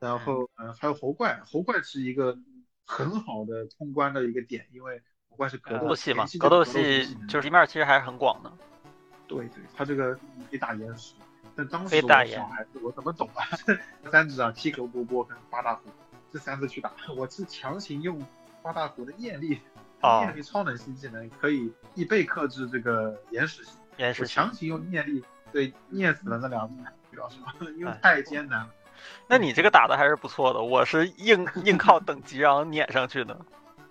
[0.00, 2.36] 然后，呃，还有猴怪，猴怪是一个
[2.84, 5.00] 很好的通关的一个点，因为
[5.38, 8.52] 猴怪是格斗系嘛格斗系系就是一面其实还是很广的。
[9.28, 10.20] 对对，他这个可
[10.50, 11.14] 以打岩石，
[11.54, 13.44] 但当时我小孩子我怎么懂啊？
[14.10, 15.82] 三只啊，七口波波跟八大虎
[16.32, 18.20] 这三只去打，我是强行用
[18.62, 19.60] 八大虎的念力，
[20.00, 24.26] 哦念力超能系技能可以一倍克制这个岩石系，岩石。
[24.26, 25.22] 强行用念力
[25.52, 26.82] 对念死了那两只，
[27.14, 27.36] 主要是
[27.76, 28.70] 因为哎太艰难了。
[29.28, 33.38] 那你这个打的还是不错的，我是硬硬靠等级然后撵上去的。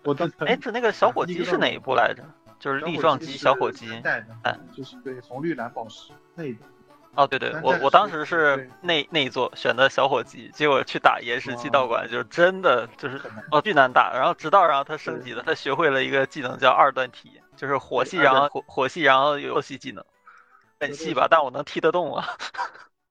[0.08, 2.24] 我当哎，这那个小火鸡是哪一部来着？
[2.60, 3.92] 就是力壮鸡、小火鸡。
[4.44, 6.64] 哎，就是对红绿蓝宝石那一个。
[7.16, 13.20] 哦，对对，我我当时是那那一座选的小火鸡，结果去打岩石系道馆，就是真的就是
[13.52, 14.14] 哦巨难打。
[14.14, 20.06] 然后直到然后他升级了，他学会了一个技能叫二段踢，就是火系，然后火火系，然后有火系技能，
[20.80, 22.26] 很细吧，但我能踢得动啊。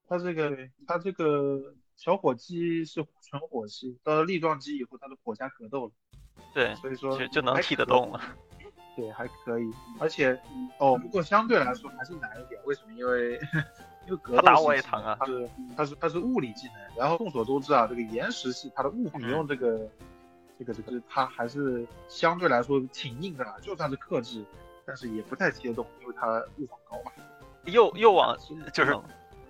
[0.08, 0.56] 他这个
[0.86, 1.60] 他这个
[1.96, 5.92] 小火鸡是纯火系，到了力壮鸡以后，他的火加格斗了，
[6.52, 8.20] 对，所以说就就能踢得动了。
[8.96, 9.70] 对，还可以。
[9.98, 10.40] 而且
[10.78, 12.92] 哦，不过相对来说还是难一点，为什么？
[12.94, 13.34] 因为
[14.06, 19.86] 因为格斗他打我也疼啊能它是它是它是物理技能，然后众所周知啊，这个岩石系它的物嗯你用这个
[20.58, 24.42] 这个这个它还是相对来说挺硬的啦，就算是克制，
[24.86, 27.12] 但是也不太踢得动，因为它物防高嘛。
[27.64, 28.34] 又又往
[28.72, 28.96] 就是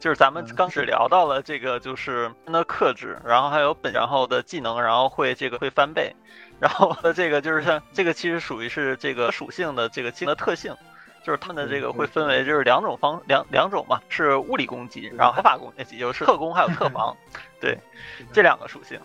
[0.06, 6.14] 就是咱们嗯刚只聊到了这个就是的克制，然后还有本然后的技能，然后会这个会翻倍，
[6.60, 10.76] 然后的这个就是像这个其实属于是这个属性的这个技能的特性。
[11.24, 17.16] 就是他们的这个会分为就是两种方两两种嘛，是物理攻击，然后合法攻击，就是特攻还有特防，
[17.60, 17.76] 对
[18.32, 19.00] 这两个属性。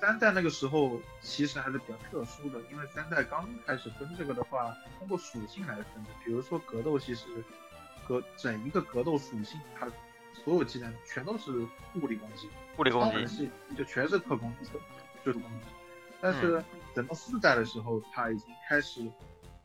[0.00, 6.10] 三代那个时候其实还是比较特殊的，因为三代刚开始分这个的话，通过属性来分的。
[6.24, 7.24] 比如说格斗系是
[8.08, 9.86] 格整一个格斗属性，它
[10.32, 11.52] 所有技能全都是
[11.94, 14.68] 物理攻击，物理攻击，系就全是特攻击，
[15.24, 15.66] 就是攻击。
[16.20, 19.08] 但是等到四代的时候，它已经开始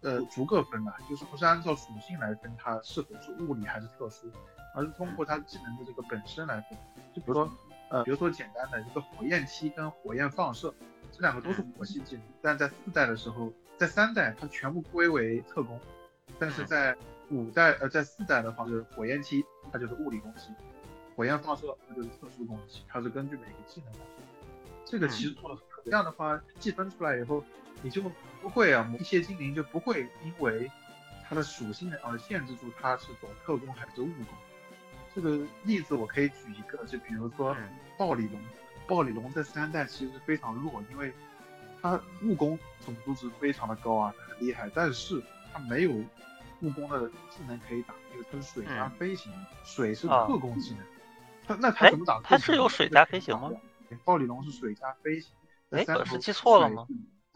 [0.02, 4.30] 呃逐个分了，就是不是按照属性来分它是否是物理还是特殊，
[4.76, 6.78] 而是通过它技能的这个本身来分。
[7.16, 7.50] 就比如说
[7.90, 10.74] 呃，比如说简单的一个火焰踢跟火焰放射，
[11.12, 15.80] 这两个都是火系技能，但在四代的时候，在三代它全部归为特攻，
[16.40, 16.96] 但是在
[17.30, 20.50] 五代呃在四代的话就是火焰期，它就是物理攻击，
[21.16, 24.26] 火焰放射它就是特殊攻击，它是根据每个技能来分。
[24.86, 27.44] 这个其实做的很这样的话计分出来以后，
[27.82, 28.02] 你就
[28.42, 30.70] 不会啊，一些精灵就不会因为
[31.28, 34.26] 它的属性而限制住它是走特工还是物攻。
[35.16, 38.40] 这个例子我可以举一个，就比如说嗯暴鲤龙，
[38.88, 41.14] 暴鲤龙在三代其实非常弱，因为
[41.82, 45.92] 它物攻总数值非常的高啊，它很厉害，但是它没有
[46.64, 49.32] 务工的技能可以打，因为它是水加嗯飞行，
[49.64, 50.86] 水是啊特工技能，
[51.46, 52.20] 它那它哎怎么打？
[52.24, 53.52] 它是有水加飞行吗？
[54.04, 55.32] 暴鲤龙是水加飞行，
[55.70, 56.88] 在哎我是记错了吗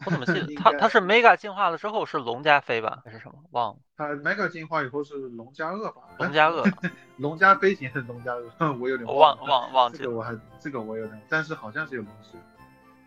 [0.06, 3.34] 我怎么记得 它它是 Mega 进化了之后是龙加飞吧，还是什么？
[3.50, 6.02] 忘了，它 Mega 进化以后是龙加恶吧？
[6.18, 6.64] 龙加恶，
[7.18, 8.48] 龙加飞行还是龙加恶？
[8.80, 10.04] 我有点我忘忘忘记了。
[10.04, 12.38] 这个我还这个我有点，但是好像是有龙石，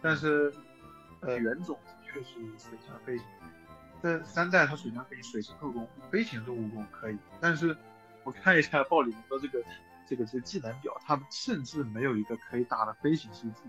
[0.02, 0.54] 但是
[1.22, 3.26] 呃原种的确是水加飞行。
[4.02, 7.76] 这三代它水加飞行，水是特工，飞行是务工可以，但是
[8.24, 9.64] 我看一下暴鲤龙的这个
[10.08, 13.62] 这个这个技能表，它甚至没有一个可以打的飞行系技，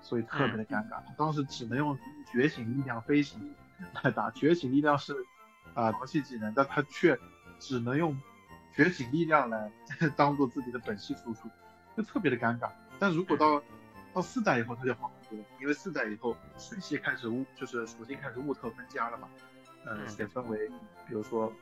[0.00, 1.02] 所以特别的尴尬。
[1.06, 1.98] 他当时只能用
[2.32, 3.54] 觉醒力量飞行
[4.02, 5.14] 来打，觉醒力量是
[5.74, 7.18] 啊防系技能，但他却
[7.58, 8.16] 只能用
[8.74, 9.70] 觉醒力量来
[10.16, 11.48] 当做自己的本系输出，
[11.96, 12.70] 就特别的尴尬。
[12.98, 13.62] 但如果到
[14.12, 19.28] 到四代以后，它就好很多，因为四代以后水系开始物就是属性开始物特分家了嘛，
[19.88, 20.68] 嗯，嗯得分为
[21.06, 21.52] 比如说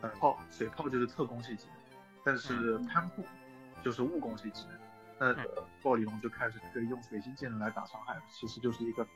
[0.00, 1.76] 呃炮水炮就是特攻系技能，
[2.24, 3.24] 但是攀布
[3.82, 4.78] 就是物攻系技能。
[5.16, 5.34] 那
[5.80, 9.06] 暴鲤龙就开始可以用水星技能来打伤害，其实就是一个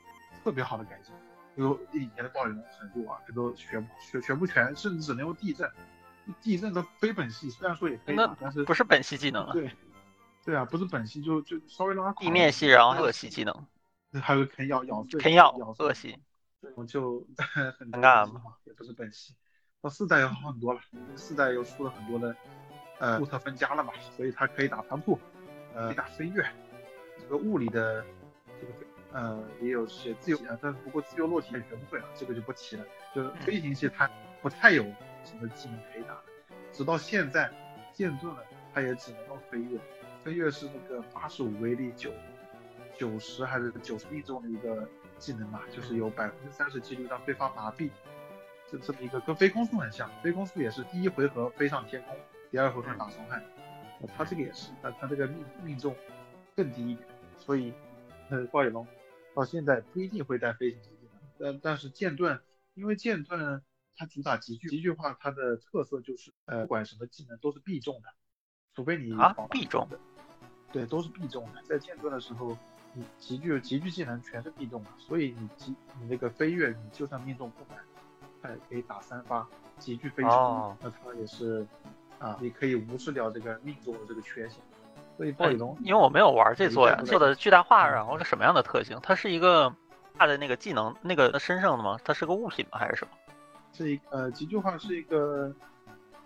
[0.43, 1.13] 特别好的改进。
[1.55, 5.69] 因为以前的暴鲤龙很弱啊，这都学不学学不全，甚至只能用地震。
[6.41, 9.69] 地震的非本系虽然说也可以打，但是不是本系技能了，对，
[10.45, 13.65] 对啊，不是本系就就稍微拉垮地面系然后恶系技能，
[14.11, 16.17] 那还有啃咬咬碎啃咬咬碎恶系。
[16.75, 17.25] 我就
[17.77, 19.35] 很尴尬嘛，也不是本系。
[19.81, 20.81] 到四代要好很多了，
[21.15, 22.35] 四代又出了很多的
[22.99, 25.17] 呃物特分家了嘛，所以它可以打攀铺，
[25.73, 26.45] 呃，可以打飞跃，
[27.17, 28.05] 这个物理的
[28.59, 28.73] 这个
[29.13, 32.85] 呃也有些自由啊，但是不过自由落体也学不会啊，这个就不提了。
[33.15, 34.09] 就是飞行系它
[34.41, 34.83] 不太有
[35.23, 36.21] 什么技能可以打，
[36.73, 37.49] 直到现在
[37.93, 38.43] 剑盾了，
[38.73, 39.79] 它也只能用飞跃，
[40.25, 42.11] 飞跃是那个八十五威力九
[42.97, 44.85] 九十还是九十力中的一个
[45.19, 47.91] 技能嘛，就是有百分之三十几率让对方麻痹，
[48.67, 52.15] 这这么一个跟飞空术很像，飞空术也是第一回合飞上天空，
[52.49, 53.43] 第二回合打伤害，
[54.01, 55.93] 呃他这个也是，但他这个命命中
[56.55, 57.73] 更低一点，所以
[58.29, 58.87] 呃暴野龙
[59.35, 62.41] 到现在不一定会带飞行技能，但但是剑盾，
[62.73, 63.61] 因为剑盾
[63.95, 68.09] 它主打集聚，集聚化它的特色就是呃不管什么技能都是必中的，
[68.73, 69.99] 除非你啊必中的，
[70.71, 72.57] 对，都是必中的，在剑盾的时候。
[72.93, 77.79] 你极具极具技能全是必中的，所以你极你那个飞跃，你就算命中不满，
[78.41, 79.47] 它也可以打三发，
[79.77, 81.65] 极具飞冲，哦那它也是
[82.17, 84.59] 啊，你可以无视掉这个命中的这个缺陷。
[85.17, 88.97] 所以暴鲤龙，因为我没有玩这座呀做的巨大化，然后是什么样的特性？
[89.03, 89.75] 它是一个
[90.17, 91.99] 大的那个技能，那个身上的吗？
[92.05, 92.79] 它是个物品吗？
[92.79, 93.11] 还是什么？
[93.73, 95.53] 这一呃极具化是一个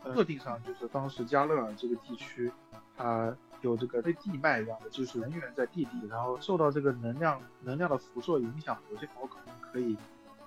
[0.04, 2.52] 呃设定上，就是当时加勒尔这个地区，
[2.95, 9.97] 它有这个对地脉一样的，就是能源在地底，然后受到这个能量能量的辐射影响，有些宝可梦可以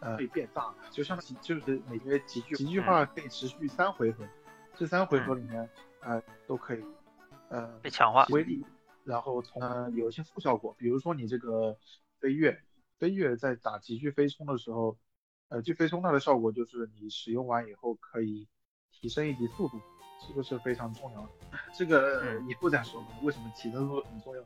[0.00, 4.24] 呃可以变大，就像极就是每个月极具极具化可以持续三回合，
[4.76, 5.68] 这三回合里面
[6.00, 6.84] 呃都可以
[7.48, 8.26] 呃被强化？
[8.30, 8.64] 威力，
[9.04, 11.76] 然后从呃有一些副效果，比如说你这个
[12.20, 12.62] 飞跃，
[12.98, 14.98] 飞跃在打极具飞冲的时候，
[15.48, 18.46] 呃，极飞冲它的效果就是你使用完以后可以
[18.92, 19.80] 提升一级速度，
[20.18, 21.28] 这个是非常重要的。
[21.74, 24.42] 这个以后再说吧，为什么提升速度很重要。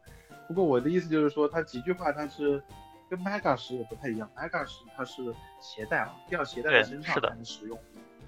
[0.49, 2.63] 不过我的意思就是说，它极具化它是
[3.09, 7.79] 跟 Mega 石也不太一样，Mega 石它是携带啊，要携带在身上才能使用。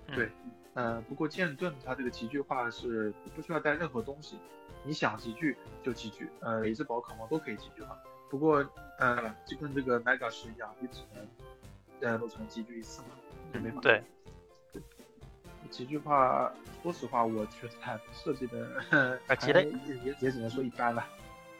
[0.09, 0.31] 嗯对，
[0.75, 4.37] 呃，不过剑盾它这个极具化是不需要带任何东西，
[4.85, 7.99] 你想极具就极具，呃，每只宝可梦都可以极具化。
[8.29, 8.67] 不过，
[8.99, 11.27] 呃，就跟这个 Mega 石一样，你只能
[12.01, 13.09] 呃路程极具一次嘛，
[13.53, 13.81] 就没法。
[13.81, 14.03] 对，
[15.73, 18.69] 极具化，说实话，我觉得它设计的
[19.27, 21.03] 啊鸡肋还也也只能说一般了，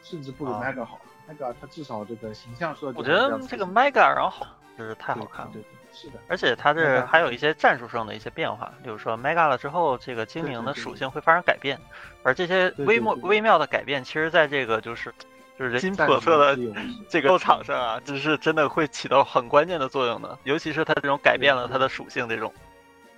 [0.03, 1.01] 甚至不如啊 Mega 好。
[1.27, 4.45] Mega 它至少这个形象设计，我觉得这个 Mega 然后好，
[4.77, 5.51] 就是太好看了。
[5.53, 6.19] 对对对，是的。
[6.27, 11.79] 而且它这还有一些战术上的一些变化，比如说 Mega 了之后，这个精灵的属性会发生改变，
[12.23, 15.13] 而这些微妙微妙的改变，其实在这个就是
[15.57, 16.61] 就是人心战叵测的
[17.07, 22.53] 这个斗场上啊，这是真的会起到很关键的作用的，尤其是它这种改变了它的属性这种。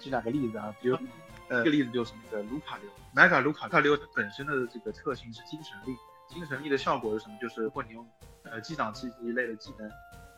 [0.06, 0.98] 举两个例子啊，比如，
[1.50, 7.36] 呃，一个例子就是那个卢卡流，Mega 卢卡流它本身的这个特性是精神力，精神力的效果是什么？
[7.42, 8.08] 就是如果你用
[8.44, 9.90] 呃击掌气息一类的技能，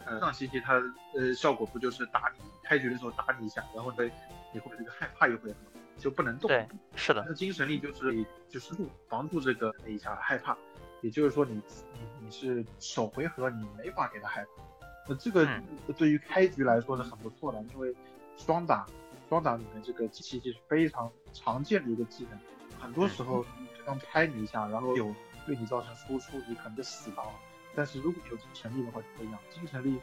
[0.05, 0.81] 呃，击掌气息它
[1.15, 4.09] 呃效果不就是打你开局的时候打你一下，然后呢
[4.53, 5.57] 你会这个害怕一回合，
[5.97, 6.47] 就不能动。
[6.47, 7.25] 对，是的。
[7.27, 8.73] 那，精神力就是就是
[9.09, 10.57] 防住这个那一下害怕，
[11.01, 11.61] 也就是说你
[11.93, 14.63] 你你是首回合你没法给他害怕，
[15.09, 15.61] 那这个嗯。
[15.97, 17.93] 对于开局来说是很不错的，因为
[18.37, 18.85] 双打
[19.29, 22.39] 双打里面这个机器就是非常常见的一个技能，
[22.79, 23.43] 很多时候
[23.75, 25.13] 对方拍你一下，然后有。
[25.45, 27.31] 对你造成输出，你可能就死刀了。
[27.73, 29.97] 但是如果有精神力的话就不一样，精神力，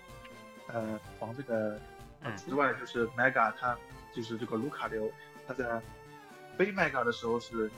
[0.69, 1.79] 呃，防这个
[2.23, 2.35] 嗯。
[2.35, 3.77] 之外就是 Mega 它
[4.15, 5.13] 就是这个卢卡流，
[5.47, 5.83] 他在
[6.57, 7.71] 非 Mega 的时候是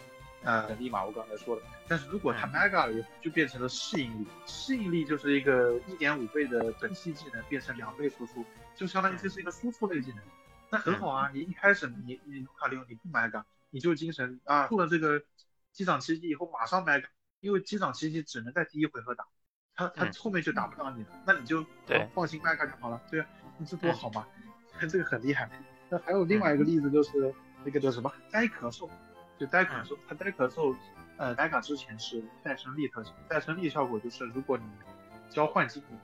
[0.44, 2.52] 呃立马我刚才说的，但是如果他嗯。
[2.52, 8.44] Mega 了就变成了适应力，适应力就是一个一点五倍的本系技能变成两倍输出，
[8.76, 10.20] 就相当于这是一个输出类技能，
[10.70, 15.22] 那很好啊，你一开始你你卢卡流你不 Mega，你就精神啊出了这个
[15.72, 17.06] 机长奇迹以后马上 Mega，
[17.40, 19.26] 因为机长奇迹只能在第一回合打。
[19.78, 23.26] 他他嗯后面就打不到你了，那你就对放心 Mega 就好了，对啊，
[23.58, 24.26] 你这多嗯好嘛，
[24.88, 25.50] 这个很厉害。
[25.90, 28.88] 那还有另外一个例子就是那个叫什么呆咳嗽，
[29.38, 30.74] 就呆咳嗽，他呆咳嗽，
[31.18, 34.64] 呃，Mega 之前是再生力特性，再生力效果就是如果你
[35.28, 36.00] 交换技能，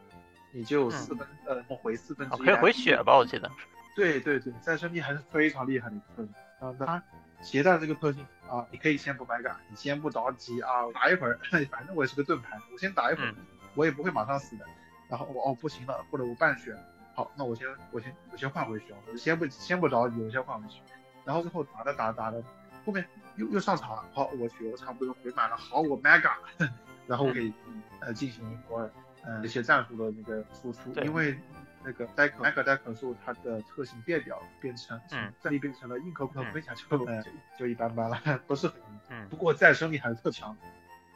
[0.53, 3.17] 你就四分呃回四分之一，哦可以回血吧？
[3.17, 3.51] 我记得。
[3.95, 6.35] 对对对，再生力还是非常厉害的一个特性。
[6.61, 7.03] 啊，那它
[7.43, 11.39] 携带这个特性啊，你可以先不白干，你先不着急啊，打一会儿，
[11.71, 13.37] 反正我也是个盾牌，我先打一会儿，嗯
[13.75, 14.67] 我也不会马上死的。
[15.09, 16.75] 然后我哦不行了，或者我半血，
[17.15, 20.81] 好，那我先我先我先换回去啊，我先不先不着急，我先换回去。
[21.25, 22.43] 然后最后打着打着打着，
[22.85, 23.05] 后面
[23.37, 26.33] 又又上场了，好，我去我差不多回满了，好，我 mega，
[27.07, 27.53] 然后我可以
[28.01, 28.89] 呃进行一波
[29.25, 31.39] 呃一些战术的那个输出，因为
[31.85, 35.33] 那个呆可 mega 呆可术它的特性变表变成嗯。
[35.41, 37.25] 战力变成了硬壳壳嗯盔甲就呃
[37.59, 39.29] 就一般般了，不是很嗯。
[39.29, 40.57] 不过再生力还是特强，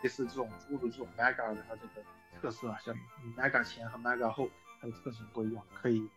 [0.02, 2.02] 类似这种诸如这种 mega 的它这个
[2.40, 2.94] 特色啊，像
[3.36, 4.48] mega 前和 mega 后
[4.80, 6.08] 它的特性不一样，可以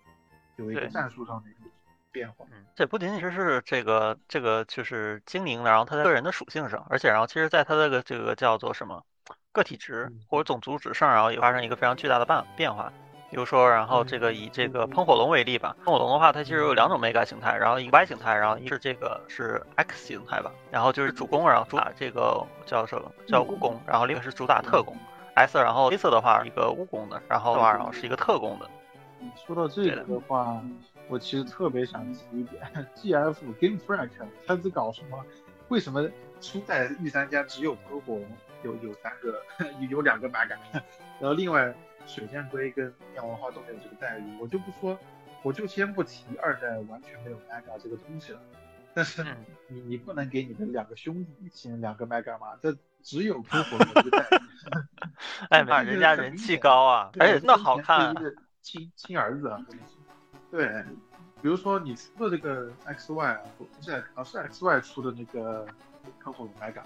[0.58, 1.70] 有一个战术上的一个
[2.12, 2.46] 变化。
[2.52, 9.06] 嗯，这不仅仅是这个这个就是精灵的，然后它在个人的属性上，而且然后其实在它这个这个叫做什么
[9.52, 10.20] 个体值嗯。
[10.28, 12.92] 或者种族值上，然后也发生一个非常巨大的变变化。
[13.30, 24.96] 比如说，然后这个以这个喷火龙为例吧，喷火龙的话，它其实有两种 mega 形态，然后一个 Y 形态，然后一个是这个是 X 形态吧，然后就是主攻，然后主打这个叫什么叫武功，然后另一个是主打特工。
[25.36, 28.70] S，然后黑色的话一个武功的，然后的话然后是一个特工的。
[29.46, 30.62] 说到这个的话，
[31.08, 32.62] 我其实特别想提一点
[32.96, 34.10] ，GF Game Freak
[34.46, 35.24] 他在搞什么？
[35.70, 36.10] 为什么
[36.42, 38.26] 初代御三家只有喷火龙
[38.64, 39.40] 有有三个
[39.80, 40.58] 有有两个 mega，
[41.20, 41.74] 然后另外
[42.10, 44.38] 水箭龟跟妙文化都没有这个待遇？
[44.42, 44.98] 我就不说，
[45.44, 48.40] 我就先不提二代完全没有 mega 这个东西了，
[48.96, 52.58] 但是嗯你你不能给你的两个兄弟一起两个 mega 嘛？
[52.62, 54.42] 这只有 喷火龙这个待遇。
[55.50, 58.16] 哎，人家人气高啊，对而且那好看
[58.62, 59.64] 亲亲儿子啊，
[60.50, 60.68] 对，
[61.42, 65.66] 比如说你出的这个 XY 啊，不是啊是 XY 出的那个
[66.22, 66.82] 喷火龙 mega，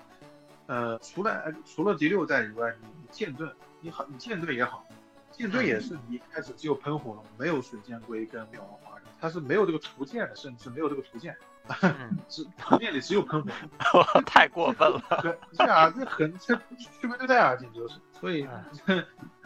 [0.68, 4.86] 呃，除了除了第六代以外，你你剑盾，你好，你剑盾也好，
[5.34, 11.36] 剑盾也是你一开始只有喷火龙，没有水箭龟跟妙王花的，它是没有这个图鉴的，甚至没有这个图鉴，
[11.82, 13.50] 嗯， 只图鉴里只有喷火
[13.94, 14.24] 龙。
[14.26, 15.02] 太过分了。
[15.22, 17.96] 对，这啊，这很这区别对待啊，简直就是。
[18.20, 18.48] 所以，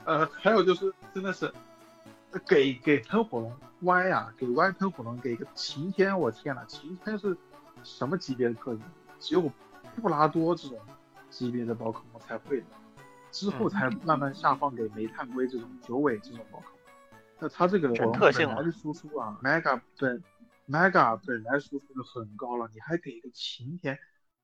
[0.04, 1.52] 呃，还有就是，真的是
[2.46, 7.36] 给给喷火龙歪啊，给歪喷火龙给一个晴天，我天呐，晴天是
[7.84, 8.82] 什么级别的特性？
[9.20, 9.52] 只有
[9.96, 10.78] 布拉多这种
[11.32, 12.66] 级别的宝可梦才会的，
[13.38, 16.74] 之后才慢慢下放给煤炭龟这种九尾这种宝可梦。
[17.40, 20.24] 那它这个特性啊本来的输出啊，Mega 本
[20.68, 23.98] Mega 本来输出就很高了，你还给一个晴天，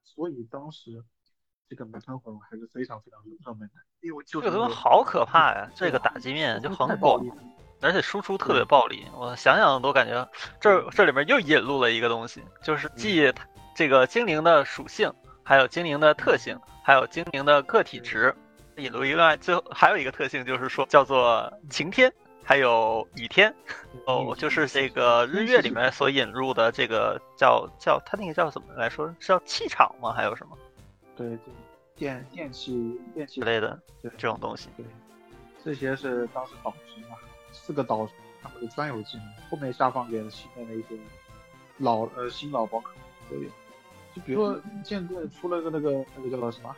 [0.03, 1.03] 所以当时
[1.67, 5.67] 这个煤炭火龙还是非常非常热门的，因为就这个东西好可怕呀！
[5.73, 7.31] 这个打击面就很广太暴力，
[7.81, 9.07] 而且输出特别暴力。
[9.15, 10.29] 我想想都感觉
[10.61, 13.33] 这这里面又引入了一个东西，就是既
[13.75, 15.11] 这个精灵的属性，
[15.43, 18.35] 还有精灵的特性，还有精灵的个体值，
[18.77, 22.11] 引入一个最后还有一个特性就是说叫做晴天，
[22.43, 23.53] 还有雨天。
[24.05, 29.07] 哦，就是这个日月里面所引入的这个叫叫它那个叫怎么来说？
[29.19, 30.11] 是叫气场吗？
[30.11, 30.57] 还有什么
[31.15, 31.53] 对对，
[31.95, 34.67] 电电器电器之类的对这种东西？
[34.75, 34.85] 对，
[35.63, 37.15] 这些是当时导师嘛，
[37.51, 41.01] 四个导师他们的专有技能，后面下放给了新的那些
[41.77, 43.49] 老呃新老宝可梦都有。
[44.15, 46.75] 就比如说剑盾出了个那个那个叫做什么，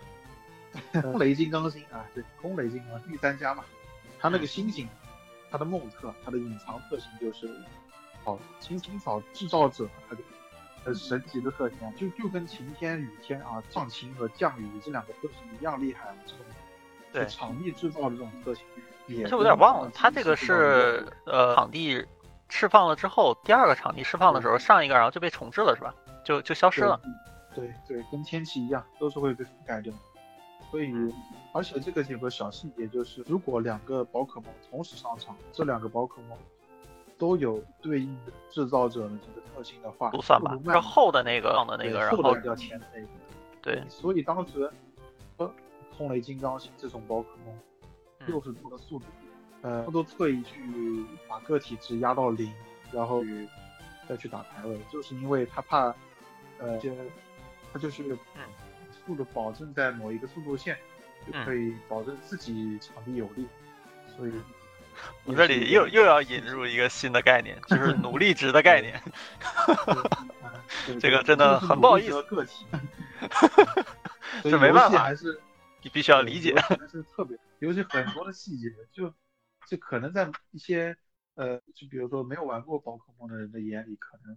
[1.02, 3.64] 空雷金刚星啊，对，空雷金刚第三家嘛，
[4.20, 4.88] 它那个星星，
[5.50, 7.50] 它的梦特，它的隐藏特性就是，
[8.24, 10.22] 哦，青青草制造者，它的
[10.84, 16.46] 很神奇的特性啊，就就跟晴天、雨天啊、降晴和降雨这两个特性一样厉害啊，这种
[17.12, 18.64] 对场地制造的这种特性，
[19.08, 22.06] 也而且我有点忘了，它这个是是呃场地
[22.50, 25.94] 释放了之后，第二个场地释放的时候，上一个然后就被重置了是吧？
[26.24, 27.00] 就就消失了。。
[27.56, 29.94] 对对，跟天气一样，都是会被覆盖掉。
[30.76, 30.92] 所以，
[31.54, 36.38] 而且这个有个小细节，就是如果两个宝可梦同时上场，这两个宝可梦
[37.18, 43.08] 都有对应的制造者的这个特性的话，不算吧是后的那个上的那个，然后后的要前的那个。
[43.62, 44.70] 对，所以当时，
[45.38, 45.50] 呃，
[45.98, 47.58] 空雷金刚星这种宝可梦，
[48.20, 49.06] 嗯六十多的速度，
[49.62, 52.52] 呃，他都特意去把个体值压到零，
[52.92, 53.48] 然后去
[54.10, 55.96] 再去打排位，就是因为他怕，
[56.60, 56.94] 呃，这
[57.72, 58.04] 他就是
[58.36, 58.42] 嗯
[59.06, 60.78] 速度保证在某一个速度线，
[61.26, 63.48] 就嗯可以保证自己场地有利，
[64.16, 64.32] 所以
[65.26, 69.02] 你这里又又要引入一个新的概念，就是 努力值的概念。
[71.00, 72.66] 这个真的很不好意思思，个体，
[74.44, 75.40] 这没办法还是。
[75.82, 76.58] 你必须要理解游。
[76.58, 79.14] 戏还是特别，尤其很多的细节，就
[79.68, 80.98] 就可能在一些
[81.36, 84.36] 呃，就比如说没有玩过宝可梦的人的眼里，可能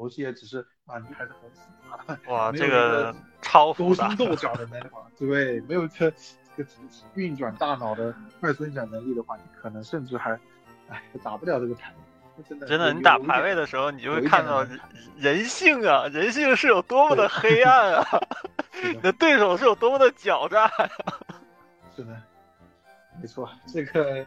[0.00, 4.16] 游戏也只是啊，你还是很复杂的，哇， 这个个超勾心。
[4.16, 6.16] 斗角的那话，对，没有这个
[6.56, 6.70] 这个
[7.14, 10.32] 运转大脑的快速运转能力的话，你可能甚至还
[10.88, 11.92] 哎打不了这个牌，
[12.48, 14.66] 真的真的，你打排位的时候，你就会看到
[15.16, 18.04] 人性啊，人性是有多么的黑暗啊，
[18.72, 20.66] 是的你的对手是有多么的狡诈。
[21.94, 22.16] 是的，
[23.20, 24.26] 没错，这个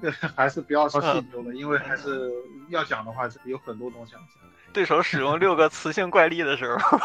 [0.00, 2.32] 这个还是不要说细究了，因为还是
[2.68, 4.28] 要讲的话，这有很多东西要讲。
[4.72, 6.98] 对手使用六个雌性怪力的时候，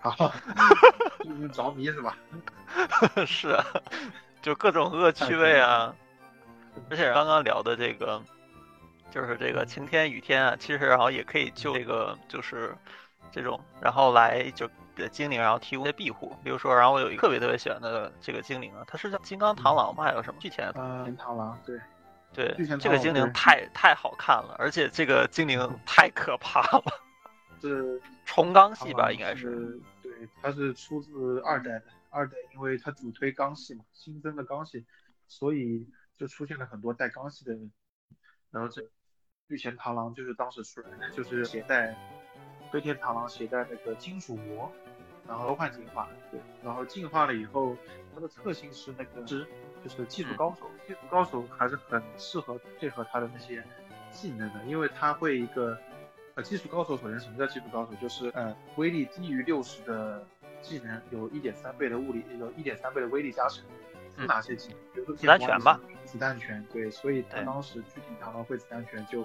[0.10, 0.32] 好，
[1.24, 2.16] 就是着迷是吧？
[3.26, 3.64] 是啊，
[4.40, 5.94] 就各种恶趣味啊。
[6.90, 8.22] 而且刚刚聊的这个，
[9.10, 12.74] 就是这个晴天雨天啊，其实然后也可以就这个就是
[13.30, 16.34] 这种，然后来就给精灵然后提供一些庇护。
[16.42, 20.04] 比如说，然后我有一个特别特别喜欢的这个精灵啊，它是叫金刚螳螂吗？
[20.04, 20.72] 还有什么巨前？
[20.74, 21.78] 嗯，天螳螂对，
[22.32, 26.84] 对这个精灵太太好看了，而且这个精灵太可怕了，
[27.60, 29.50] 是重钢系吧，应该是。
[29.50, 34.84] 是对，它是出自二代的，二代因为它主推钢系嘛，新增的钢系，
[35.28, 35.86] 所以
[36.16, 37.70] 就出现了很多带钢系的人。
[38.50, 38.82] 然后这
[39.48, 41.94] 御前螳螂就是当时出来的，就是携带
[42.72, 44.72] 飞天螳螂携带那个金属膜，
[45.28, 47.76] 然后换进化，对，然后进化了以后，
[48.14, 49.46] 它的特性是那个知，
[49.82, 53.62] 就是技术高手，技术高手还是很适合配合他的那些
[54.10, 55.78] 技能的，因为他会一个
[56.34, 57.92] 呃技术高手，首先什么叫技术高手？
[58.00, 60.26] 就是呃威力低于六十的
[60.62, 63.64] 技能有一点三倍的物理，有一点三倍的威力加成。
[64.18, 64.78] 是嗯哪些技能？
[64.94, 69.22] 比如说子弹拳吧，子弹拳，对，所以他当时具体螳螂会子弹拳就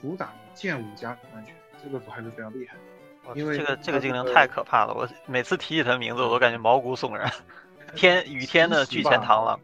[0.00, 2.80] 主打剑舞加子弹拳，这个组还是非常厉害的。
[3.26, 7.30] 哇因为这个这个精灵太可怕了，我每次提起它名字，我都感觉毛骨悚然。
[7.94, 9.60] 天雨天的巨前螳螂，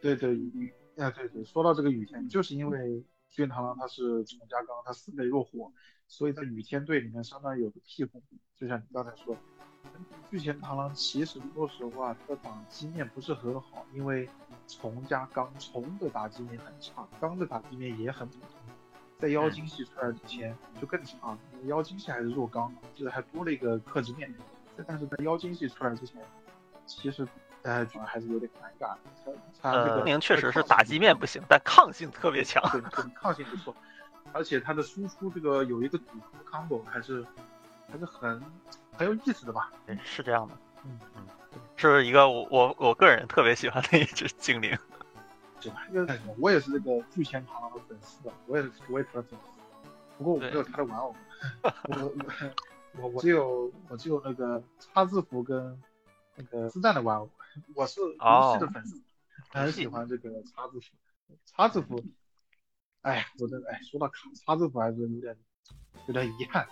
[0.00, 5.72] 对对雨啊对对，说到这个雨天，就是因为巨前螳螂它是虫加钢，它四倍弱火，
[6.08, 8.20] 所以在雨天队里面相当于有个庇护。
[8.56, 9.36] 就像你刚才说，
[10.30, 14.28] 巨前螳螂其实说实话，它的打击面不是很好，因为
[14.66, 18.59] 虫加钢，虫的打击面很差，钢的打击面也很普通。
[19.20, 24.32] 在妖精系出来之前就更强，妖精系还是弱钢，就是还多了一个克制面。
[24.86, 26.22] 但是在妖精系出来之前，
[26.86, 27.26] 其实
[27.60, 28.96] 大家觉得还是有点尴尬。
[29.24, 32.62] 它它这呃，个精灵确实是打击面不行，但抗性特别强。
[32.72, 33.76] 对对，抗性不错，
[34.32, 37.22] 而且它的输出这个有一个组合 combo 还是
[37.92, 38.42] 还是很
[38.96, 39.70] 很有意思的吧？
[39.86, 40.54] 对是这样的，
[40.84, 41.26] 嗯嗯，
[41.76, 44.76] 是一个我我我个人特别喜欢的一只精灵。
[45.60, 45.86] 是吧？
[45.92, 49.88] 因为我也是这个巨前螳螂的粉丝啊，我也是我也是他的粉丝，
[50.18, 51.14] 不过我没有他的玩偶，
[51.62, 55.80] 我我我我只有我只有那个叉字符跟
[56.36, 57.30] 那个之战的玩偶，
[57.74, 59.02] 我是游戏的粉丝，
[59.50, 60.86] 很喜欢这个叉字符，
[61.44, 62.02] 叉字符，
[63.02, 65.36] 哎，我真的哎，说到卡叉字符还是有点
[66.06, 66.66] 有点遗憾。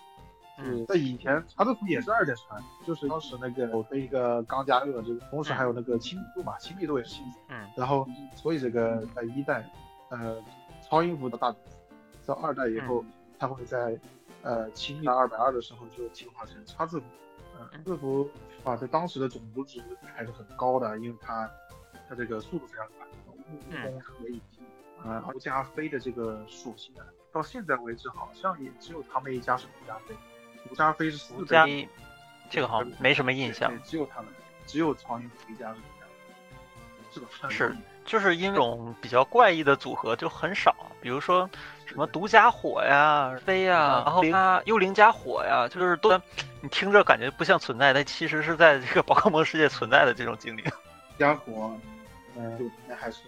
[0.59, 7.39] 嗯是在以前，叉字符也是二代传，就是当时那个我跟一个钢加热，这个同时还有那个亲密度嘛，亲密度也是亲密度。
[7.49, 9.65] 嗯，然后所以这个在一代，
[10.11, 10.43] 呃，
[10.83, 11.55] 超音符的大
[12.27, 13.05] 到二代以后，
[13.39, 13.99] 它会在
[14.43, 17.07] 呃亲密二百二的时候就进化成叉字符。
[17.59, 18.29] 呃，嗯字符
[18.65, 19.83] 啊，在当时的种族值
[20.15, 21.51] 还是很高的，因为它
[22.09, 23.07] 它这个速度非常快，
[23.71, 24.59] 嗯武功特别一级。
[25.05, 30.15] 呃，而加飞的这个属性啊，到现在为止好像也只有他们一家是不加飞，
[30.69, 31.89] 不加飞是四倍吴加一，
[32.51, 33.73] 这个好像没什么印象，。
[33.85, 34.31] 只有他们，
[34.67, 35.81] 只有超音符一家是
[37.13, 37.49] 这样，是吧？
[37.51, 41.49] 是就是因为这种比较怪异的组合就很少，比如说
[41.85, 46.11] 什么独家火呀、飞呀，然后加幽灵加火呀，就是都
[46.61, 50.65] 你听着感觉不像存在，但其实是在这个宝可梦世界存在的这种精灵。
[51.19, 51.77] 加火，
[52.37, 53.19] 嗯、就那还是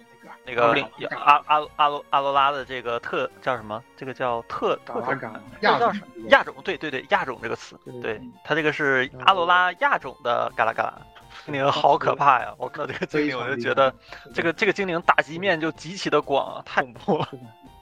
[0.45, 0.73] 那个
[1.11, 3.83] 阿阿阿阿罗阿罗拉的这个特叫什么？
[3.97, 6.55] 这个叫特特种嘎拉嘎这叫什亚种亚种？
[6.65, 11.01] 对对对，亚种这个词，对对它这个是阿罗拉亚种的嘎啦嘎啦。
[11.45, 12.53] 精灵好可怕呀！
[12.59, 13.95] 我靠，这个精灵我就觉得
[14.35, 17.29] 这个这个精灵打击面就极其的广啊，太恐怖了。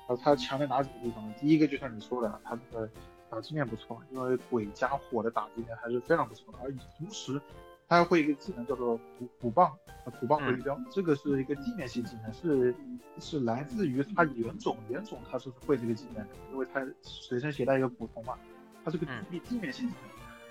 [0.06, 1.32] 呃，它强在哪几个地方？
[1.40, 2.88] 第一个就像你说的，它这个
[3.30, 7.40] 打击面不错，因为鬼加火的打击面还是非常不错的，而同时
[7.88, 9.74] 它还会一个技能叫做土土棒，
[10.04, 10.62] 呃虎棒回嗯。
[10.62, 12.74] 标，这个是一个地面系技能，是
[13.18, 18.38] 是来自于他原种，原种他是会这个技能的，因为他随身携带一个古铜嘛，
[18.84, 19.94] 它是个嗯地地面系技能，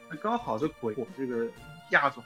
[0.10, 1.48] 那刚好这鬼火这个
[1.92, 2.24] 亚种，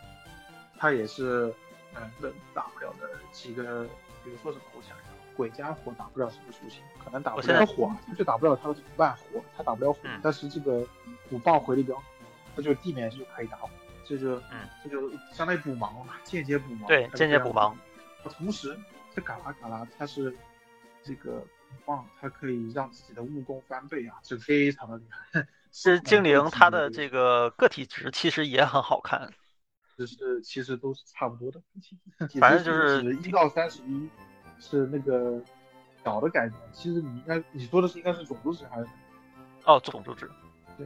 [0.77, 1.53] 它也是
[1.95, 3.83] 嗯能打不了的几个，
[4.23, 10.21] 比如说什么，我想一想，鬼加火打不了什么属性，可能打不了火，它就打不了它的同伴火，它打不了火，嗯。
[10.23, 10.87] 但是这个
[11.29, 12.01] 虎豹回力镖，
[12.55, 13.69] 它就地面就可以打火，
[14.05, 17.73] 这就嗯这就相当于补盲嘛，间接补盲，对间接补盲。
[18.23, 18.77] 同时，
[19.15, 20.35] 这嘎啦嘎啦它是
[21.03, 25.47] 这个虎棒，它可以让自己的武功翻倍啊，这非常的厉害。
[25.73, 29.31] 是精灵它的这这个个体值其实也很好看，
[29.95, 31.61] 只是其实都是差不多的，
[32.41, 34.09] 反正就是一到三十一
[34.59, 35.41] 是那个
[36.03, 36.61] 小的改变。
[36.73, 38.87] 其实你应该你说的是应该是种族值还是
[39.63, 40.29] 哦，种族值
[40.77, 40.85] 对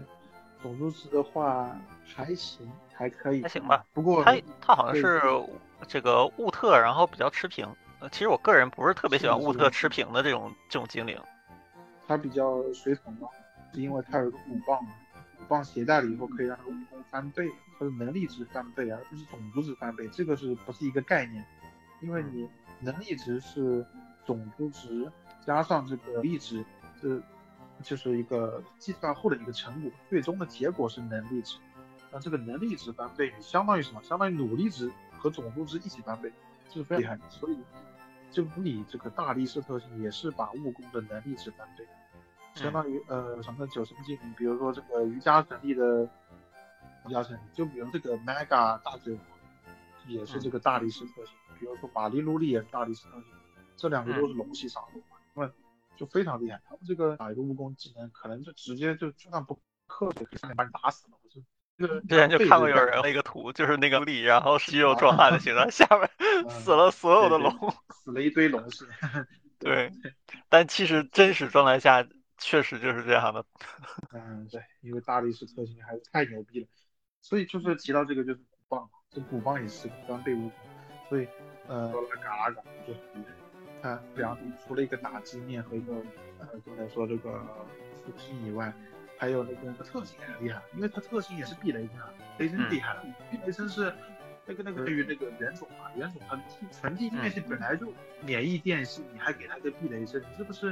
[0.62, 1.76] 种族值的话
[2.06, 3.86] 还行，还可以，还行吧。
[3.94, 5.22] 不过他他好像是
[5.88, 7.68] 这个雾特，然后比较持平。
[8.02, 11.20] 呃其实我个人不是特别喜欢雾特持平的这种这种精灵。
[12.08, 13.28] 它比较随从嘛，
[13.74, 14.80] 是因为它有个五棒，
[15.40, 17.50] 五棒携带了以后可以让它的武功翻倍，
[17.80, 21.44] 它的能力值翻倍，而不是种族值翻倍，这个是不是一个概念？
[22.02, 22.48] 因为你
[22.82, 23.84] 能力值是
[24.26, 25.10] 种族值
[25.46, 26.64] 加上这个力值，
[27.02, 27.20] 这
[27.82, 31.58] 就是一个计算后的一个成果，最终的结果是能力值。
[32.16, 34.02] 那这个能力值翻倍，你相当于什么？
[34.02, 34.90] 相当于努力值
[35.20, 36.32] 和种族值一起翻倍，
[36.70, 37.30] 这是非常厉害的。
[37.30, 37.58] 所以，
[38.32, 41.86] 就你这个大力士特性也是把武功的能力值翻倍，
[42.54, 46.06] 相当于呃什么九十技能，比如说这个瑜伽神力的
[47.06, 49.22] 瑜伽神力，就比如这个 Mega 大嘴王
[50.08, 53.26] 也是这个大力士特性，比如说玛丽露丽也是大力士特性，
[53.76, 55.02] 这两个都是龙系杀手，
[55.34, 55.52] 那么
[55.98, 56.62] 就非常厉害。
[56.66, 61.15] 他们这个打一个蜈蚣技能，可能就直接就就算不克也可以上来把你打死了。
[61.78, 66.50] 之前就看过有人那个图，就是那个力，然后肌肉壮汉的形状， 下面嗯。
[66.50, 67.76] 死了所有的对对龙。
[67.90, 68.88] 死了一堆龙是，
[69.60, 69.92] 对，
[70.48, 72.08] 但其实真实状态下
[72.38, 73.46] 确实就是这样的。
[74.14, 76.68] 嗯，对，因为大力士特性还是太牛逼了，
[77.22, 80.52] 所以就是提到这个就是鼓棒嘛，这鼓棒也是装备武功，
[81.10, 81.28] 所以
[81.68, 81.92] 呃，
[82.24, 83.34] 嘎啦嘎啦就很厉害。
[83.82, 85.94] 它两除了一个打击面和一个
[86.40, 87.46] 呃刚才说这个
[88.06, 88.74] 属性以外，
[89.18, 93.94] 还有那个特性也很厉害，因为它特性也是避雷针啊，雷针厉害了，避雷针是。
[94.48, 96.40] 那个那个对于那个原种啊，原种它
[96.72, 97.92] 纯地面系本来就
[98.22, 100.68] 免疫电系，你还给它个避雷针，你这不是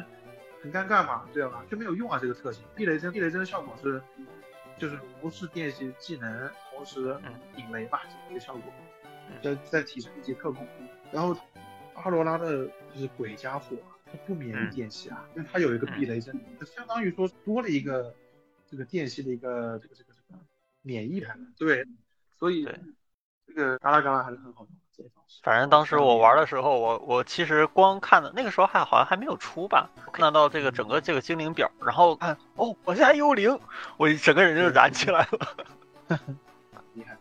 [0.62, 1.66] 很尴尬吗，对吧？
[1.68, 2.64] 就没有用啊这个特性。
[2.76, 4.00] 避雷针，避雷针的效果是，
[4.78, 8.62] 就是无视电系技能，同时嗯引雷吧，这么一个效果。
[9.28, 10.68] 嗯再再提升一级特工。
[11.12, 11.36] 然后
[11.96, 13.76] 阿罗拉的就是鬼加火，
[14.06, 18.14] 它不免嗯疫电系啊，那它有一个避雷针，就相当于说多了一个
[18.74, 20.40] 这个电系的一个这个这个这个
[20.82, 21.54] 免疫盘。
[21.60, 21.86] 对，
[22.40, 22.68] 所以
[23.46, 25.40] 这个嘎啦嘎啦还是很好用的这方式。
[25.44, 33.60] 反正当时我玩的时候，我我其实光看的那个时候还好像还没有出吧，看到这个整个这个精灵表，然后看哦，我现在幽灵，
[33.98, 35.68] 我整个人就燃起来了。
[36.96, 37.16] 厉害，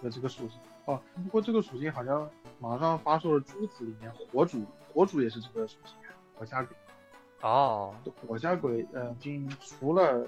[0.00, 1.00] 有这个属性哦。
[1.14, 2.28] 不过这个属性好像
[2.58, 5.94] 马上发售了珠子里面，火主火主也是这个属性，
[6.34, 6.76] 火加鬼。
[7.40, 7.92] 哦，
[8.24, 10.24] 火加鬼，呃，已经除了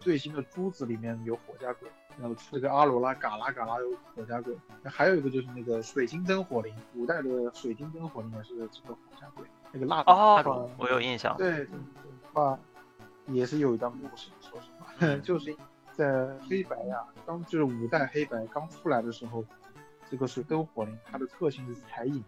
[0.00, 1.88] 最新的珠子里面有火加鬼，
[2.18, 11.36] 然后这个阿罗拉嘎啦嘎啦有火加鬼，那还有一个就是那个水晶灯火灵，古代的水晶灯火灵也是这个火加鬼，那个蜡哦烛，我有印象。
[11.36, 12.58] 对对对，话
[13.26, 15.54] 也是有一段故事，说实话，嗯 就是
[15.92, 19.44] 在黑白呀、刚就是五代黑白刚出来的时候，
[20.10, 22.24] 这个水灯火灵它的特性是残影，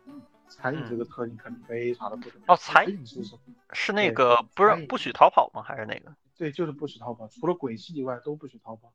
[0.48, 2.40] 残影这个特性可能非常的不同。
[2.48, 3.54] 哦残影是什么？
[3.72, 5.62] 是那个不是不许逃跑吗？
[5.62, 6.12] 还是哪个？
[6.40, 8.90] 对，就是不许逃跑，除了鬼泣以外都不许逃跑，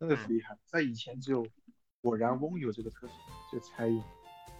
[0.00, 0.58] 真的是嗯厉害。
[0.66, 1.46] 在以前只有
[2.02, 3.16] 果然翁有这个特性，
[3.52, 4.02] 就猜影。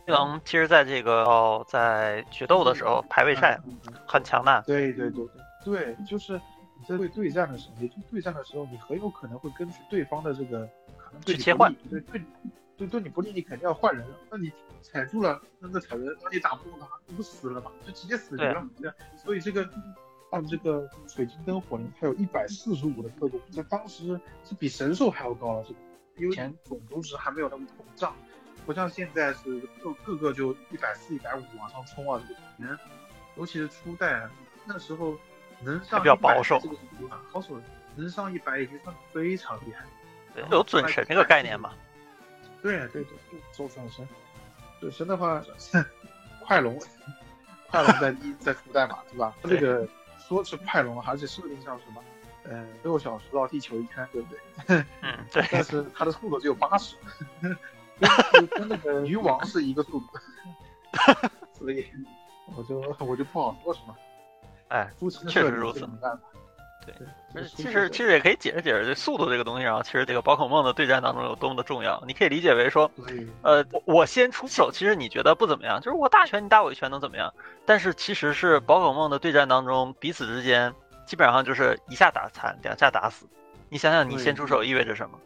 [0.06, 3.60] 精灵其实在这个哦，在决斗的时候排位赛
[4.06, 4.60] 很强大。
[4.60, 5.26] 对对对
[5.64, 6.40] 对对，就是
[6.78, 10.64] 你在对对战的时候，也就对战的时候，你很有可能会根据对方的这个
[10.96, 12.22] 可能去切换，对对
[12.76, 14.06] 对对你不利，你肯定要换人。
[14.30, 14.52] 那你
[14.82, 17.72] 踩住了，那个踩人，那你打不动他，你不死了吗？
[17.84, 18.64] 就直接死局了。
[19.16, 19.68] 所以这个
[20.30, 25.64] 按这个水晶灯火灵，它有一百四十五的刻度，在当时是比神兽还要高了。
[25.64, 25.80] 这个
[26.16, 28.14] 因为以前种族值还没有那么膨胀，
[28.66, 32.20] 不像现在是各各个就一百四、一百五往上冲啊。
[32.28, 32.78] 这个人，
[33.36, 34.28] 尤其是初代
[34.64, 35.16] 那时候
[35.62, 36.60] 能上比较保守
[37.32, 37.60] 保守，
[37.96, 39.84] 能上一百已经算非常厉害。
[40.34, 41.74] 对，有准神这个概念吧？
[42.62, 44.06] 对对对，周转生，
[44.80, 45.42] 转生的话，
[46.44, 46.78] 快龙，
[47.70, 49.34] 快龙在一在初代嘛，对吧？
[49.42, 49.88] 它这个
[50.30, 52.00] 说是快龙，而且设定上什么，
[52.44, 54.38] 呃，六小时绕地球一圈，对不对？
[55.02, 56.94] 嗯，对，但是它的速度只有八十，
[58.30, 60.06] 跟跟那个鱼王是一个速度，
[61.52, 61.84] 所以
[62.54, 63.96] 我就我就不好说什么。
[64.68, 64.88] 哎，
[65.28, 66.22] 确实如此没办法。
[66.86, 66.94] 对
[67.32, 72.02] 对，其实其实也可以解释解释这速度这个东西，然后其实这个宝可梦的对战当中有多么的重要。
[72.06, 72.90] 你可以理解为说，
[73.42, 77.32] 呃，我我先出手，其实你觉得不怎么样，就是我大拳你打我一拳能怎么样？
[77.66, 80.74] 但是其实是宝可梦的对战当中，彼此之间
[81.06, 83.26] 基本上就是一下打残，两下打死。
[83.68, 85.18] 你想想，你先出手意味着什么？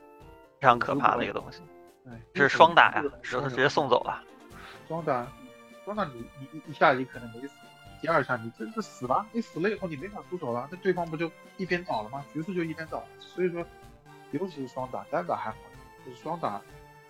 [0.60, 1.60] 非常可怕的一个东西。
[2.04, 4.22] 对，这是双打呀这个，就是直接送走了。
[4.88, 5.26] 双打，
[5.84, 7.54] 双打你你一一下你可能没死，
[8.04, 12.22] 第二下你这这死了，你死了以后你没法出手了，那对方不就一边倒了吗？
[12.34, 13.06] 局势就一边倒了。
[13.18, 13.66] 所以说，
[14.32, 15.56] 尤其是双打，单打还好，
[16.04, 16.60] 就是双打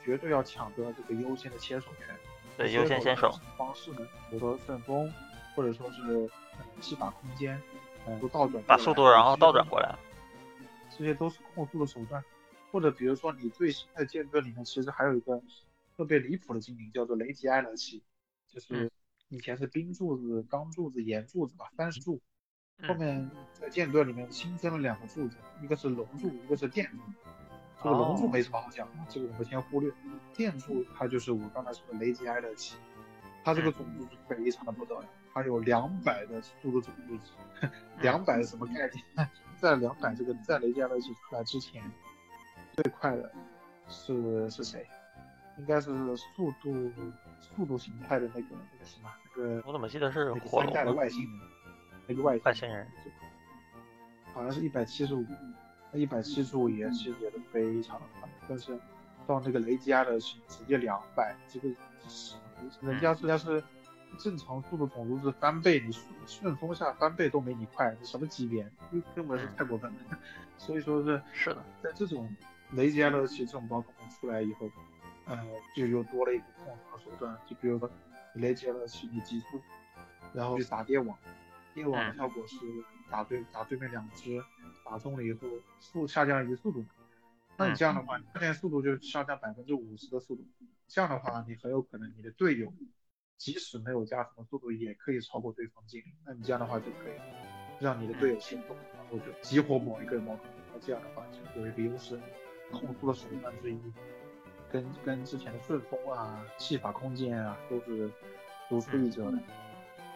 [0.05, 2.07] 绝对要抢得这个优先的切手权。
[2.57, 3.36] 对，优先先手。
[3.57, 5.12] 方式呢，比如说顺风，
[5.57, 6.30] 或者说是
[6.80, 7.61] 是把空间，
[8.07, 9.92] 嗯，都倒转把速度然后倒转过来。
[10.97, 12.22] 这些都是控速的手段。
[12.70, 15.42] 或者比如说你最新的剑盾里面，其实还有一个
[15.97, 18.01] 特别离谱的精灵，叫做雷吉埃勒奇，
[18.49, 18.88] 就是
[19.29, 22.20] 以前是冰柱子、钢柱子、岩柱子吧，三十柱。
[22.89, 26.99] 后面在剑盾里面新增了两个柱子，一个是龙柱，一个是电柱。
[27.83, 29.93] 这个龙柱没什么好讲的，这个我们先忽略。
[30.35, 32.77] 电柱它就是我刚才说的雷吉埃勒奇，
[33.45, 37.33] 它这个种族是非常的不得了，它有两百的速度种族值，
[38.03, 39.29] 两百是什么概念？
[39.61, 41.83] 在两百这个在雷吉埃勒奇出来之前。
[42.75, 43.33] 最快的
[43.89, 44.85] 是是谁？
[45.59, 46.92] 应该是速度
[47.40, 49.62] 速度形态的那个那个什么那个。
[49.66, 51.48] 我怎么记得是三代的外星人？
[52.07, 52.86] 那个外外星人，
[54.32, 55.24] 好像是一百七十五，
[55.90, 58.78] 那一百七十五也其实也是非常的快，但是
[59.26, 61.68] 到那个雷吉亚的是直接两百，这个
[62.09, 62.34] 是
[62.82, 63.62] 人家人家是
[64.18, 68.70] 正常速度种族是翻倍，你顺顺风下翻倍都没你快，这什么级别？
[69.14, 69.98] 根本是太过分了。
[70.59, 72.28] 所以说是是的，在这种
[72.72, 74.68] 雷吉亚的其实这种宝可梦出来以后，
[75.27, 75.43] 呃，
[75.75, 77.91] 就又多了一个控制手段，就比如说
[78.35, 79.61] 雷吉亚的奇你急速，
[80.35, 81.18] 然后去打电网，
[81.72, 82.57] 电网的效果是
[83.11, 84.39] 打对打对面两只，
[84.85, 85.49] 打中了以后
[85.81, 86.85] 速下降一个速度，
[87.57, 90.45] 那你这样的话，下降速度就下降百分之五十的速度，
[90.87, 92.70] 这样的话你很有可能你的队友
[93.39, 97.14] 即使没有加什么速度，也可以超过对方精灵，那你这样的话就可以
[97.81, 102.20] 让你的队友心动，然后就激活某一个宝可梦，那这样的话就有一个优势。
[102.72, 103.79] 控速的手段之一，
[104.75, 108.11] 跟跟之前的顺风啊、戏法空间啊都是
[108.68, 109.31] 如出一辙的。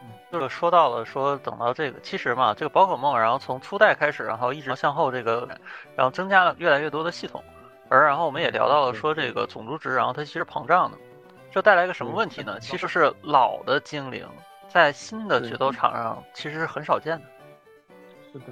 [0.01, 5.49] 嗯这个说到了，说等到这个，其实嘛，这个宝可梦，然后从初代开始，然后一直向后这个，
[5.95, 7.43] 然后增加了越来越多的系统，
[7.89, 10.99] 而然后我们也聊到了说这个种族值，然后它其实膨胀的，
[11.53, 12.59] 这带来一个什么问题呢？
[12.61, 14.27] 其实是老的精灵
[14.69, 17.25] 在新的决斗场上其实是很少见的。
[18.33, 18.47] 是的。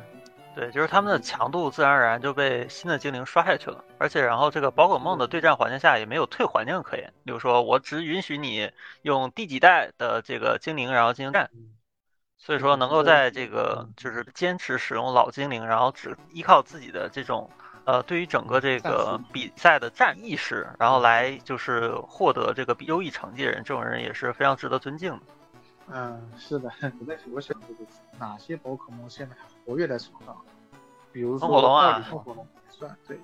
[0.57, 11.51] 对，就是他们的强度自然而然就被新的精灵刷下去了，而且然后这个宝可梦的对战环境下也没有退环境可言，比如说我只允许你用第几代的这个精灵然后进行战，
[12.39, 17.51] 所以说能够在这个就是坚持使用老精灵，然后只依靠自己的这种
[17.85, 25.21] 呃对于整个这个比赛的战意识，然后来就是获得这个优异成绩的人，这种人也是非常值得尊敬的。
[25.89, 26.71] 嗯，是的，
[27.01, 30.37] 我在我想这个哪些宝可梦现在还活跃在场上？
[31.13, 33.19] 比如说喷火龙啊，喷火龙算对，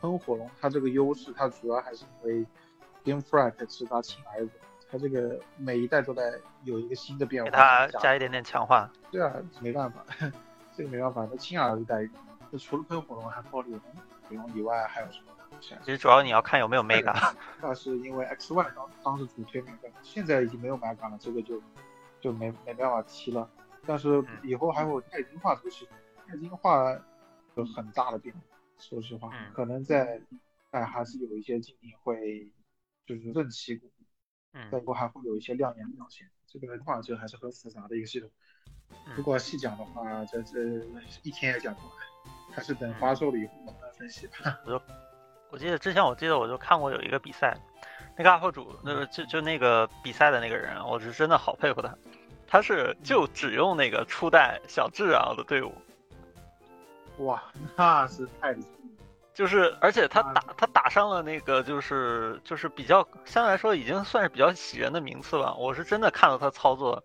[0.00, 2.46] 喷火龙它这个优势，它主要还是因为
[3.04, 4.52] Game Freak 是它亲儿子，
[4.90, 8.90] 它这个每一代都在有一个新的变化，给它加一点点强化。
[9.10, 10.04] 对啊，没办法，
[10.76, 12.10] 这个没办法，它亲儿子待遇。
[12.50, 15.32] 那除了喷火龙，还暴力龙龙以外，还有什么？
[15.58, 17.32] 其实主要你要看有没有 Mega。
[17.62, 21.60] 那是因为 X Y 当当时主推 Mega，现在已经没有 Mega 了，这个就
[22.26, 23.48] 就没没办法提了。
[23.86, 25.96] 但是以后还有钛金化这个系统，
[26.26, 26.92] 钛金化
[27.54, 28.40] 有很大的变化。
[28.78, 30.20] 说实话，可能在
[30.72, 32.50] 在还是有一些精灵会
[33.06, 33.88] 就是任旗鼓，
[34.72, 36.28] 在以后还会有一些亮眼表现。
[36.48, 38.28] 这个的话就还是很复杂的一个系统。
[39.16, 40.60] 如果细讲的话，这这
[41.22, 41.90] 一天也讲不完，
[42.50, 44.58] 还是等发售了以后慢慢分析吧。
[44.66, 44.82] 我就
[45.52, 47.56] 我记得之前我记得我就看过有一个比赛，
[48.18, 51.96] 那个 UP 主，那个就就那个比赛的那个人，我是真的好佩服他。
[52.46, 55.74] 他是就只用那个初代小智啊的队伍，
[57.18, 57.42] 哇，
[57.76, 58.68] 那是太厉害！
[59.34, 65.54] 就是而且他打他打上了那个就是就是比较相对来说已经算是比较喜人的名次吧。
[65.54, 67.02] 我是真的看到他操作，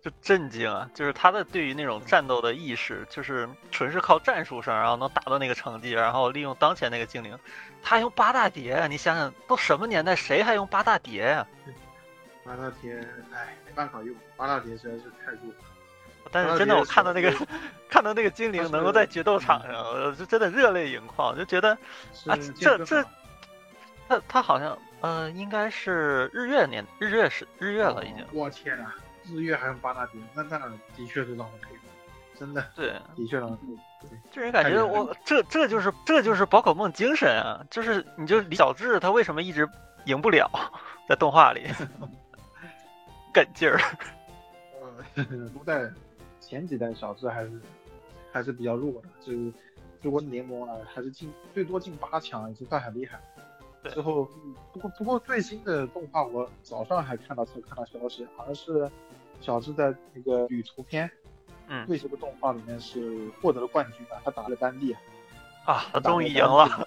[0.00, 0.88] 就震惊啊！
[0.94, 7.36] 就是他的对于那种战斗的意识，就是纯是靠战术上，然后能达到那个成绩，然后利用当前那个精灵，
[7.82, 8.86] 他用八大碟啊！
[8.86, 11.46] 你想想，都什么年代，谁还用八大碟呀、
[12.44, 12.98] 八大天，
[13.32, 15.54] 哎，没办法用，八大天实在是太弱了。
[16.30, 17.32] 但是真的，我看到那个
[17.90, 21.76] 看到那个精灵能够在决斗场上，我就真的热泪盈眶，就觉得
[22.26, 23.04] 啊，这这
[24.08, 28.24] 他他好像呃，应该是日月年日月是日月了已经。
[28.32, 28.92] 我天呐，
[29.24, 30.58] 日月还用八大天，那那
[30.96, 31.82] 的确是让人佩服，
[32.38, 33.78] 真的对，的确让人佩服。
[34.08, 37.64] 对这人感觉我这这就是这就是宝可梦精神啊！
[37.70, 39.68] 就是你就李小智他为什么一直
[40.06, 40.50] 赢不了，
[41.08, 41.68] 在动画里，
[43.32, 43.78] 梗劲儿。
[44.80, 45.90] 呃， 初代
[46.40, 47.60] 前几代小智还是
[48.32, 49.52] 还是比较弱的，就是
[50.00, 53.22] 如果联盟啊，还是进最多进八强，已经算很厉害了。
[53.82, 54.28] 对之后，
[54.72, 58.90] 不过不过最新的动画我早上还看到才看到消息，好像是
[59.40, 61.10] 小智在那个旅途篇
[61.68, 65.00] 嗯最新的动画里面是获得了冠军啊，他打了丹帝啊，
[65.66, 66.86] 啊，他终于赢了。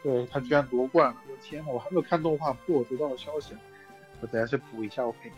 [0.00, 1.20] 对他居然夺冠了！
[1.28, 3.52] 我天呐，我还没有看动画，不过我得到了消息，
[4.20, 5.32] 我等下去补一下 OK。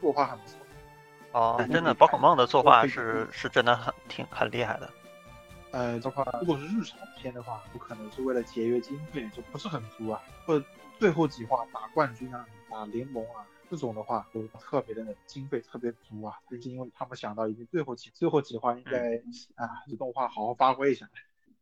[0.00, 0.58] 作画很不错。
[1.32, 4.90] 哦，真的，宝可梦的作画是是真的很挺很厉害的。
[5.72, 10.22] 呃，的话，如果是日常片的话，不可能是为了节约经费，就不是很足啊。
[10.46, 10.64] 或者
[10.98, 16.38] 最后几话打冠军啊、打联盟啊这种的话，都特别的经费特别足啊。
[16.50, 19.16] 就是因为他们想到已经最后几最后几话应该、
[19.56, 21.06] 啊，这动画好好发挥一下，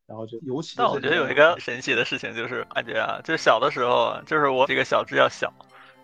[0.07, 5.53] 然后就尤其但我觉得有一个神奇的事情，就是感觉啊，就小的时候啊，就是我这个小智要小，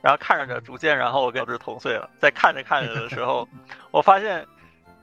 [0.03, 3.49] 然后看着逐渐，然后我跟小智同岁了，在看着看着的时候，
[3.91, 4.47] 我发现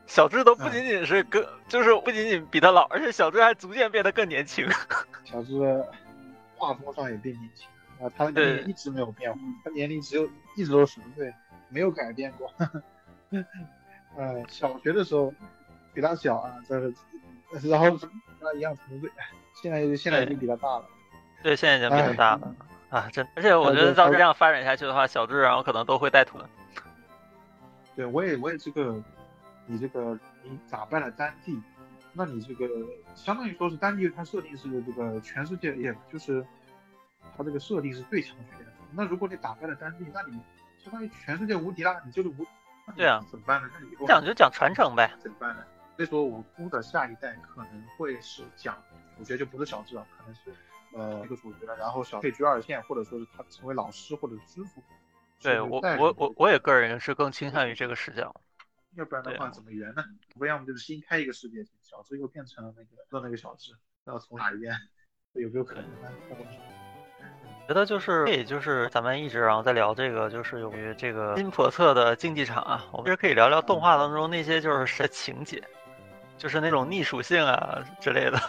[0.06, 4.68] 小智都不仅仅是跟，就是不仅仅比他老，而且小智还逐渐变得更年轻。
[5.24, 5.84] 小智
[6.56, 7.68] 画风上也变年轻
[8.00, 11.34] 啊，他的年龄一直没有变化，他年龄只有一直都是十岁，
[11.70, 12.52] 没有改变过。
[14.18, 15.32] 呃，小学的时候
[15.94, 16.80] 比他小啊，这
[17.60, 18.10] 是，然后跟
[18.42, 19.10] 他一样同岁，
[19.62, 20.86] 现在现在已经比他大了。
[21.44, 22.56] 对，现在已经比他大了
[22.90, 26.40] 啊，真，而且我觉得照这样发展下去的话，小智然后可能都会带土。
[27.96, 29.02] 对，我也我也这个，
[29.66, 31.62] 你这个你打败了丹帝，
[32.14, 32.66] 那你这个
[33.16, 36.46] 相当于说是丹帝，它设定是这个全世界，也就是
[37.36, 38.66] 它这个设定是最强权。
[38.92, 40.40] 那如果你打败了丹帝，那你
[40.78, 42.46] 相当于全世界无敌了，你就是无。
[42.96, 43.70] 对啊，怎么办呢？
[43.74, 45.12] 那以后讲就讲传承呗。
[45.20, 45.64] 怎么办呢？
[45.98, 48.78] 所以说我估的下一代可能会是讲
[49.18, 50.42] 我觉得就不是小智了，可能是
[50.98, 54.82] 呃一个主角，然后小配角二线，或者说是他成为老师或者师傅。
[55.40, 58.34] 对我我我我也个人是更倾向于这个视角。
[58.96, 60.04] 要不然的话怎么圆呢？
[60.40, 63.72] 不要么就是新开一个世界，小智又变成了那个做那个小智，
[64.06, 64.74] 要重打一遍，
[65.34, 66.10] 有没有可能呢？
[67.68, 75.62] 觉得就是，这也就是咱们一直然后在聊这个，就是由于这个新叵测的竞技场啊，我们其实可以聊聊动画当中那些就是神情节，
[76.38, 78.40] 就是那种逆属性啊之类的，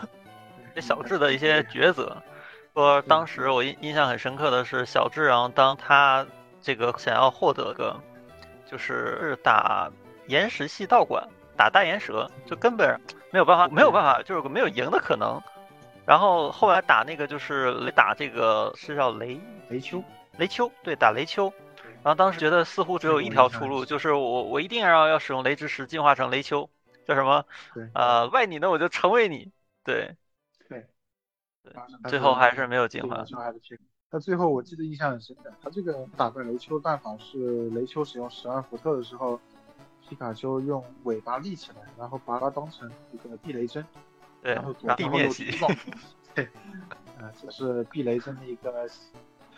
[0.75, 2.17] 这小智的一些抉择。
[2.79, 6.25] 说当时我印印象很深刻的是小智，然后当他
[6.63, 8.01] 这个想要获得个，
[8.71, 9.91] 就是打
[10.29, 11.27] 岩石系道馆，
[11.57, 12.97] 打大岩蛇，就根本
[13.33, 15.43] 没有办法，没有办法，就是没有赢的可能。
[16.07, 20.01] 然后后来打那个就是打这个是叫雷雷丘，
[20.37, 21.53] 雷丘对打雷丘，
[22.05, 26.71] 然后当时觉得似乎只有一条出路，就是我我一定要要使用雷之石进化成雷丘，
[27.09, 27.45] 叫什么？
[27.93, 29.51] 呃，外你呢我就成为你，
[29.83, 30.15] 对，
[32.09, 33.25] 最后还是没有进化。
[34.11, 39.39] 他最后我记得印象很深的，他这个打败雷丘的办法是雷丘使用十二伏特的时候，
[40.01, 43.85] 皮卡丘用尾巴立起来，然后把它当成一个避雷针。
[44.41, 45.51] 对，然后地面系，
[46.35, 46.45] 对，
[47.21, 48.89] 啊，这是避雷针的一个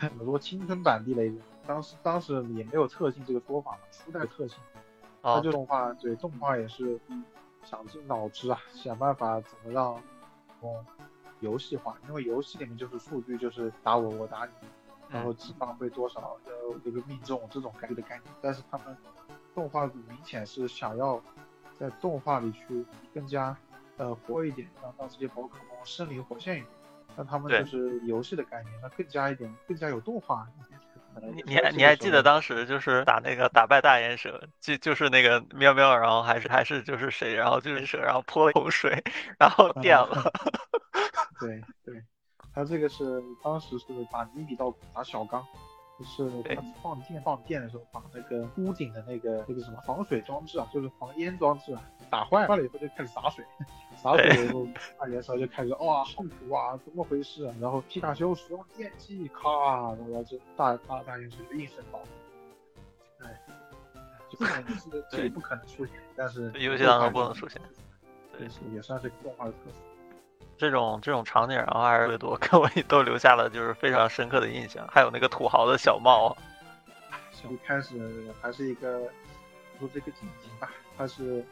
[0.01, 4.59] 怎么说青春版避雷针，当时当时也没有特性这个说法嘛，初代特性，
[5.23, 6.99] 哦、它就动画对动画也是
[7.63, 9.95] 想尽脑汁啊，想办法怎么让
[10.63, 10.85] 嗯
[11.41, 14.69] 游戏化，因为游戏里面就是数据就是打我我打你，
[15.09, 16.53] 然后击发会多少的
[16.85, 18.97] 这个命中这种概率的概念，但是他们
[19.55, 21.23] 动画明显是想要
[21.79, 23.57] 在动画里去更加。
[23.97, 26.69] 呃，活一点，让让这些宝可梦生灵活现一点，
[27.19, 30.49] 让他们就是游戏的概念，那更加一点，更加有动画。
[31.35, 39.05] 你你还你还记得当时就是打那个打败大岩蛇，就就是那个喵喵，然后还是还是就是谁，然后就是蛇，然后泼了一桶水，
[39.39, 40.33] 然后电了。
[41.41, 42.03] 对对，
[42.55, 45.47] 他这个是当时是打尼比道打小刚。
[45.99, 53.45] 就是他放电放电的时候，把那个屋顶的那个那个什么防水装置啊，就是防烟装置啊，打坏了以后就开始洒水，
[53.97, 54.67] 洒水以后
[54.99, 57.55] 大岩蛇就开始哇好苦啊，怎么回事啊？
[57.61, 61.25] 然后皮卡丘使用电击，咔，然后就大大大就
[61.55, 62.01] 应声倒。
[63.19, 63.39] 哎，
[64.31, 67.61] 就字呢也是这个不可能出现，但是游戏当中不能出现，
[68.39, 69.90] 对，是也算是动画的特色。
[70.61, 74.87] 这种这种场景，然后还是特别多，给我都留下了就是非常深刻的印象。
[74.93, 76.37] 还有那个土豪的小帽，
[77.49, 79.01] 一开始还是一个
[79.79, 81.43] 说这个景景吧，它是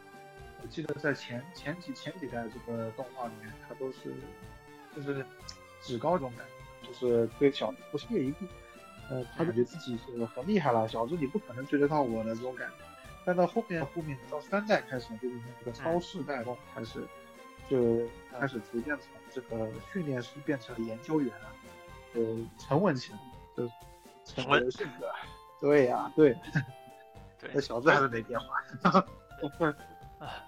[0.61, 4.13] 我记得在前前几前几代这个动画里面，它都是
[4.95, 5.25] 就是
[5.81, 6.45] 趾高这种感
[6.83, 8.45] 觉，就是对小智不屑一顾，
[9.09, 12.85] 呃，他感觉自己是很厉害了，小智你不可能追得上我的这种感觉。
[13.25, 17.03] 但到后面后面到三代开始，就是这个超市代动开始。
[17.69, 18.01] 就
[18.31, 21.31] 开始逐渐从这个训练师变成了研究员，
[22.13, 22.21] 就
[22.57, 23.19] 沉稳起来，
[23.55, 23.69] 就
[24.25, 25.07] 沉稳性格。
[25.61, 26.35] 对呀，对，
[27.39, 29.05] 对，那小子还是没变化。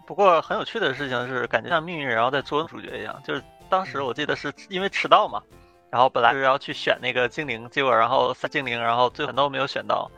[0.06, 5.42] 不过很有趣的事情是，感觉像命运然后在捉弄主角一样，就是当时我记得是因为迟到嘛，
[5.90, 10.10] 然后本来是要去选那个精灵，结果然后三精灵，然后最后都没有选到。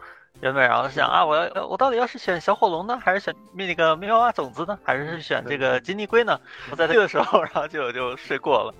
[0.41, 6.39] 原本然后想啊，我要我到底要是选小火龙呢，还是选那个妙蛙种子呢，还是选这个金尼龟呢？
[6.69, 8.73] 我在这个时候，然后就就睡过了，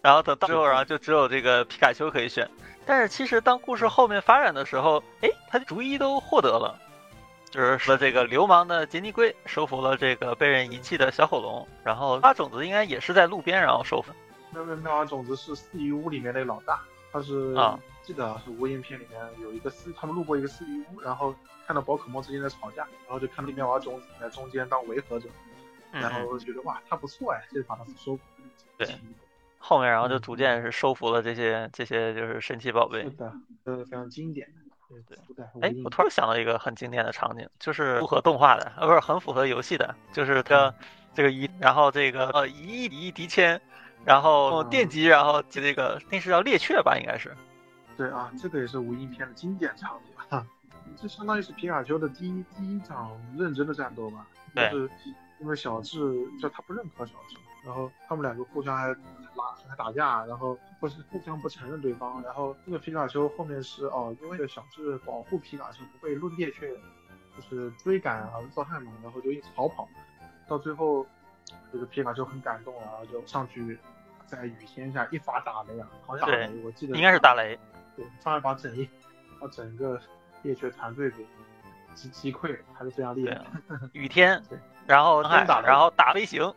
[0.00, 2.48] 然后等到之后，然后就只有这个皮卡丘可以选。
[2.86, 6.78] 但是其实当故事后面发展的时候，哎，他的逐一都获得了，
[7.50, 14.12] 就是说这个流氓的杰尼龟收服了这个被人遗弃的小火龙，然后花种子应该也是在路边然后收服。
[14.52, 16.80] 那个妙蛙种子是四鱼屋里面那个老大，
[17.12, 17.76] 他是啊。
[18.08, 21.34] 记得是无印片里面有一个四，他们路过一个四鱼屋，然后
[21.66, 25.28] 看到宝可梦之间在吵架，然后就看到妙蛙种子在中间当维和者，
[25.92, 28.22] 然后觉得哇，他不错哎，就把他收服。
[28.78, 28.88] 对，
[29.60, 33.02] 后面然后就逐渐是收服了这些这些就是神奇宝贝。
[33.02, 33.30] 是的，
[33.64, 34.48] 呃，非常经典。
[34.88, 34.98] 对
[35.36, 35.44] 对。
[35.60, 40.74] 哎，我突然想到一个很经典的场景，就是符合动画的，呃，不是很符合游戏的，就是个
[41.12, 43.60] 这个一，然后这个呃一亿一敌千，
[44.06, 47.36] 然后电击，然后这个那是叫猎雀吧，应该是。
[47.98, 50.46] 对啊，这个也是无印片的经典场景哈，
[50.96, 54.24] 这相当于是皮卡丘的第一第一场认真的战斗吧？
[54.54, 54.90] 就是
[55.40, 55.98] 因为小智
[56.40, 66.72] 就他不认可小智，然后他们两个互相还拉还打架，然后不是互相不承认对方，然后这个皮卡丘后面是哦，因为小智保护皮卡丘不被论猎雀
[67.36, 69.88] 就是追赶而遭害嘛，然后就一直逃跑，
[70.46, 71.04] 到最后
[71.72, 73.76] 这个皮卡丘很感动，然后就上去
[74.24, 77.58] 在雨天下一发打雷啊，好像打雷，我记得应该是打雷。
[78.22, 78.88] 上来把整一
[79.40, 80.00] 把整个
[80.42, 81.26] 猎犬团队给
[81.94, 83.40] 击击溃，还是非常厉害。
[83.92, 84.42] 雨天，
[84.86, 86.54] 然后打，然后打飞行，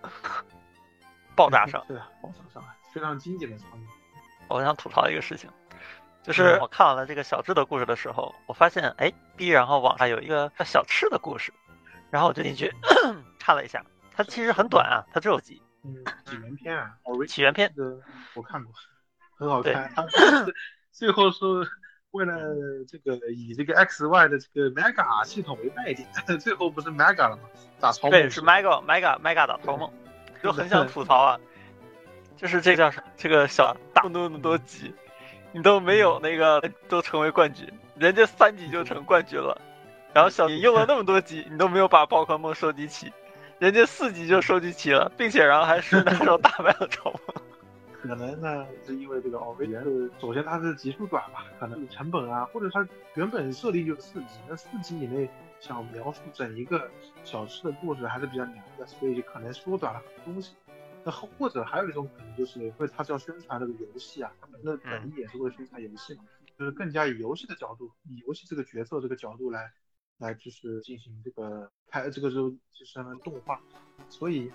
[1.35, 3.87] 爆炸上，对，爆炸上来，非常经典的场景。
[4.47, 5.49] 我想吐槽一个事情，
[6.23, 11.53] 就是我看完了这个小智的故事的时候，我发现哎，B 然后网上有一个叫小赤的故事，
[12.09, 12.71] 然后我就进去
[13.39, 13.83] 看了一下，
[14.13, 16.93] 它其实很短啊，它只有集，嗯，起源篇啊，
[17.27, 17.73] 起源篇，
[18.35, 18.73] 我看过，
[19.37, 19.91] 很好看。
[20.91, 21.39] 最后是
[22.11, 22.33] 为了
[22.87, 26.07] 这个以这个 X Y 的这个 Mega 系统为卖点，
[26.39, 27.43] 最后不是 Mega 了吗？
[27.79, 29.91] 打超梦对，是 Mega Mega Mega 打超梦，
[30.43, 31.39] 就很想吐槽啊，
[32.35, 33.03] 就是这叫啥？
[33.15, 34.93] 这个小打那么多那么多级，
[35.53, 39.59] 你都没有那个都成为冠军，人家三级就成冠军了，
[40.13, 43.11] 然后小你用了那么多级，你都没有把宝可梦收集齐，
[43.59, 47.21] 人家四级就收集齐了，并且然后还是拿手打败了超梦。
[48.01, 55.29] 可能呢，是因为这个奥维元是首先它是集数短吧，可能成本啊，或者它原本设定就是四级，那四级以内
[55.59, 56.89] 想描述整一个
[57.23, 60.55] 小吃的故事还是比较难的，所以可能缩短了很多东西。
[61.03, 64.31] 那或者还有一种可能就是因为它是要宣传这个游戏啊，
[64.63, 66.23] 那本意也是为了宣传游戏嘛，
[66.57, 69.71] 就是更加以游戏的角度，以游戏这个角色这个角度来
[70.17, 73.61] 来就是进行这个拍这个就就是动画，
[74.09, 74.51] 所以。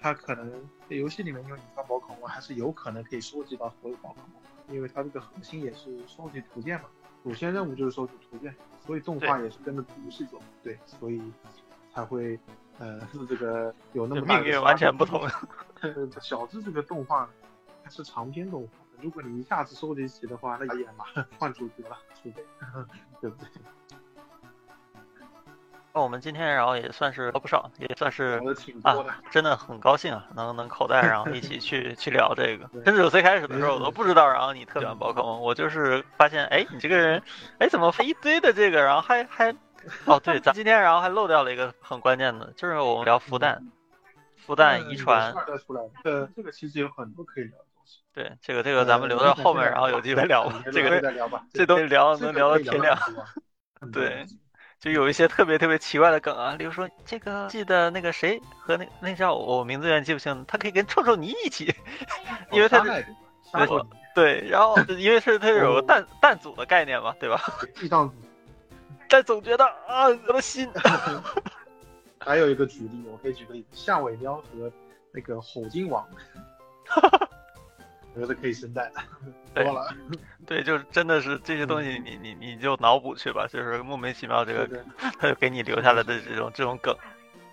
[0.00, 0.50] 它可能
[0.88, 6.86] 在游戏里面，因为你发宝可梦，还是有可能可以收集到所有宝可梦，因为它这个核心也是收集图鉴嘛，
[7.22, 8.54] 主线任务就是收集图鉴，
[8.86, 11.20] 所以动画也是跟着游戏走，对，所以
[11.94, 12.38] 才会
[12.78, 15.28] 呃是 这个有那么大命运完全不同。
[16.20, 17.28] 小智这个动画
[17.84, 18.72] 它是长篇动画，
[19.02, 21.04] 如果你一下子收集齐的话，那也嘛
[21.38, 22.40] 换主角了，是不
[23.20, 23.48] 对不对？
[25.92, 28.40] 那我们今天然后也算是聊不少，也算是
[28.84, 28.94] 啊，
[29.30, 32.70] 真的很高兴啊，能能口袋然后一起 去去聊这个。
[32.84, 37.20] 甚至我最开始的时候我都不知道，然后你特喜欢宝可梦，我就是发现哎，你这个人
[37.58, 39.52] 哎怎么一堆的这个，然后还还
[40.04, 43.60] 哦对，咱今天然后还漏掉了一个很关键的，就是我们聊孵蛋，
[44.46, 45.32] 孵蛋遗传。
[45.66, 47.98] 出来的，这个其实有很多可以聊的东西。
[48.14, 50.62] 对，这个这个咱们留到后面，然后有机会聊吧。
[50.72, 51.00] 这个
[51.52, 52.96] 这东西聊能聊到天亮。
[53.92, 54.24] 对。
[54.80, 61.74] 就有一些特别特别奇怪的梗啊，比如说这个记得那个谁和那那叫我名字有点记不清，他可以跟臭臭泥一起，
[62.50, 63.04] 因为他是
[64.14, 67.40] 对，然后 因为是他有个蛋蛋组的概念嘛，对吧？
[67.76, 68.14] 地藏组，
[69.08, 70.68] 但总觉得啊，我的心。
[72.18, 74.70] 还有一个举例，我可以举个例子，夏伟喵和
[75.12, 76.06] 那个吼金王，
[78.14, 78.90] 我觉得可以生蛋，
[79.54, 79.94] 对多了。
[80.46, 84.68] 对，就是真的是这些东西你，你你就脑补去吧，就是莫名其妙这个
[85.18, 86.94] 他就给你留下来的这种这种梗。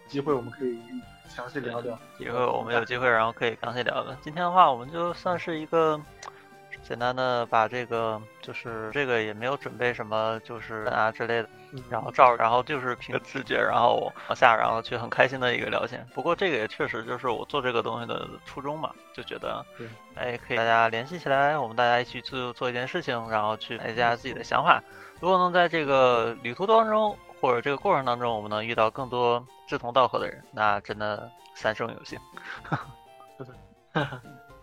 [0.08, 0.80] 机会我们可以
[1.28, 2.00] 详细聊聊。
[2.18, 4.14] 以后我们有机会，然后可以详细聊聊。
[4.22, 6.00] 今天的话，我们就算是一个
[6.88, 16.08] 简单的把这个，就是这个也没有准备什么，就是啊之类的，嗯然后照，然后就是凭直觉，然后往下，然后去很开心的一个聊天。
[16.14, 19.86] 不过这个也确实就是我做这个东西的初衷嘛，就觉得对，
[20.16, 24.82] 哎，可以大家联系起来，我们大家一起去做一件事情，然后去大家自己的想法。
[25.20, 32.18] 如果能在这个旅途当中或者这个过程当中，我们能遇到更多志同道合的人，那真的三生有幸。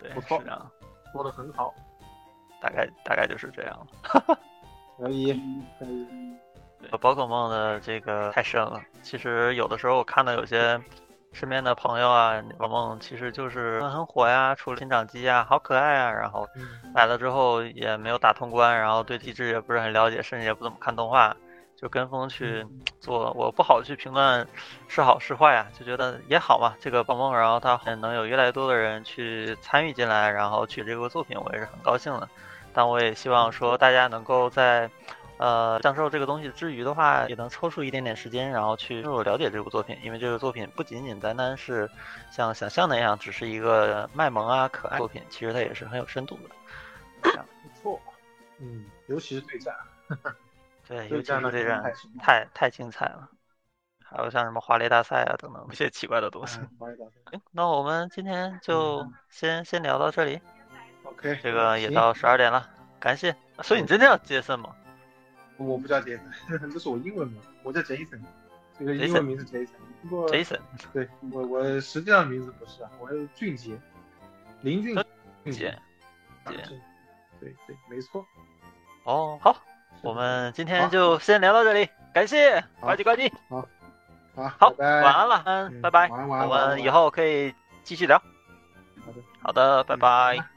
[0.01, 0.43] 对，不错
[1.12, 1.72] 说的很好，
[2.65, 4.39] 大概大概就是这样了。
[4.97, 5.35] 可以
[5.79, 6.07] 可以。
[6.81, 8.81] 对，宝可梦的这个太深了。
[9.03, 10.81] 其实有的时候我看到有些
[11.33, 21.37] 身边的朋友啊，宝可梦其实就是很火呀，出了新掌机啊，好可爱啊，然后嗯买了之后也没有打通关，然后对机制也不是很了解，甚至也不怎么看动画，
[21.77, 22.65] 就跟风去
[23.01, 23.33] 做。
[23.33, 24.47] 我不好去评论
[24.87, 32.29] 是好是坏啊，就觉得也好嘛，这个宝梦，然后它能有越来越多的人去参与进来，然后取这个作品，我也是很高兴的。
[32.75, 34.91] 但我也希望说大家能够在。
[35.37, 41.91] 呃，享受这个东西之余的话，也能抽出一点点时间，然后去深入了解这部作品，因为这个作品不仅仅单单是
[42.31, 47.45] 像想象那样，只是一个卖萌啊可爱作品，其实它也是很有深度的。
[47.64, 48.01] 不错，
[48.61, 49.75] 嗯，尤其是对战，
[50.87, 53.29] 对，尤其是对战太太太精彩了，
[54.05, 56.61] 还有像什么华雷大赛啊等等一些奇怪的东西。
[57.33, 60.41] 行，那我们今天就先先聊到这里，
[61.17, 62.69] ，OK，这个也到十二点了，
[63.01, 63.35] 感谢。
[63.62, 64.71] 所以你真的叫杰森吗？
[65.57, 68.21] 我不叫杰森， 这是我英文名，我叫 Jason，
[68.77, 69.69] 这个英文名是 Jason，
[70.03, 70.59] 不过 Jason，
[70.93, 73.79] 对我我实际上名字不是啊，我是俊杰，
[74.62, 74.97] 林俊
[75.45, 75.69] 杰杰
[76.43, 76.81] 啊是
[77.41, 78.27] 对对，没错，
[79.05, 79.57] 哦，好，
[80.03, 87.55] 我们今天就先聊到这里，感谢，好呱唧呱唧，好，好，拜拜，晚安了，嗯，嗯拜拜，我们以后可以
[87.85, 88.19] 继续聊。
[89.07, 89.23] 好的。
[89.41, 90.37] 好的，拜拜。
[90.39, 90.54] 嗯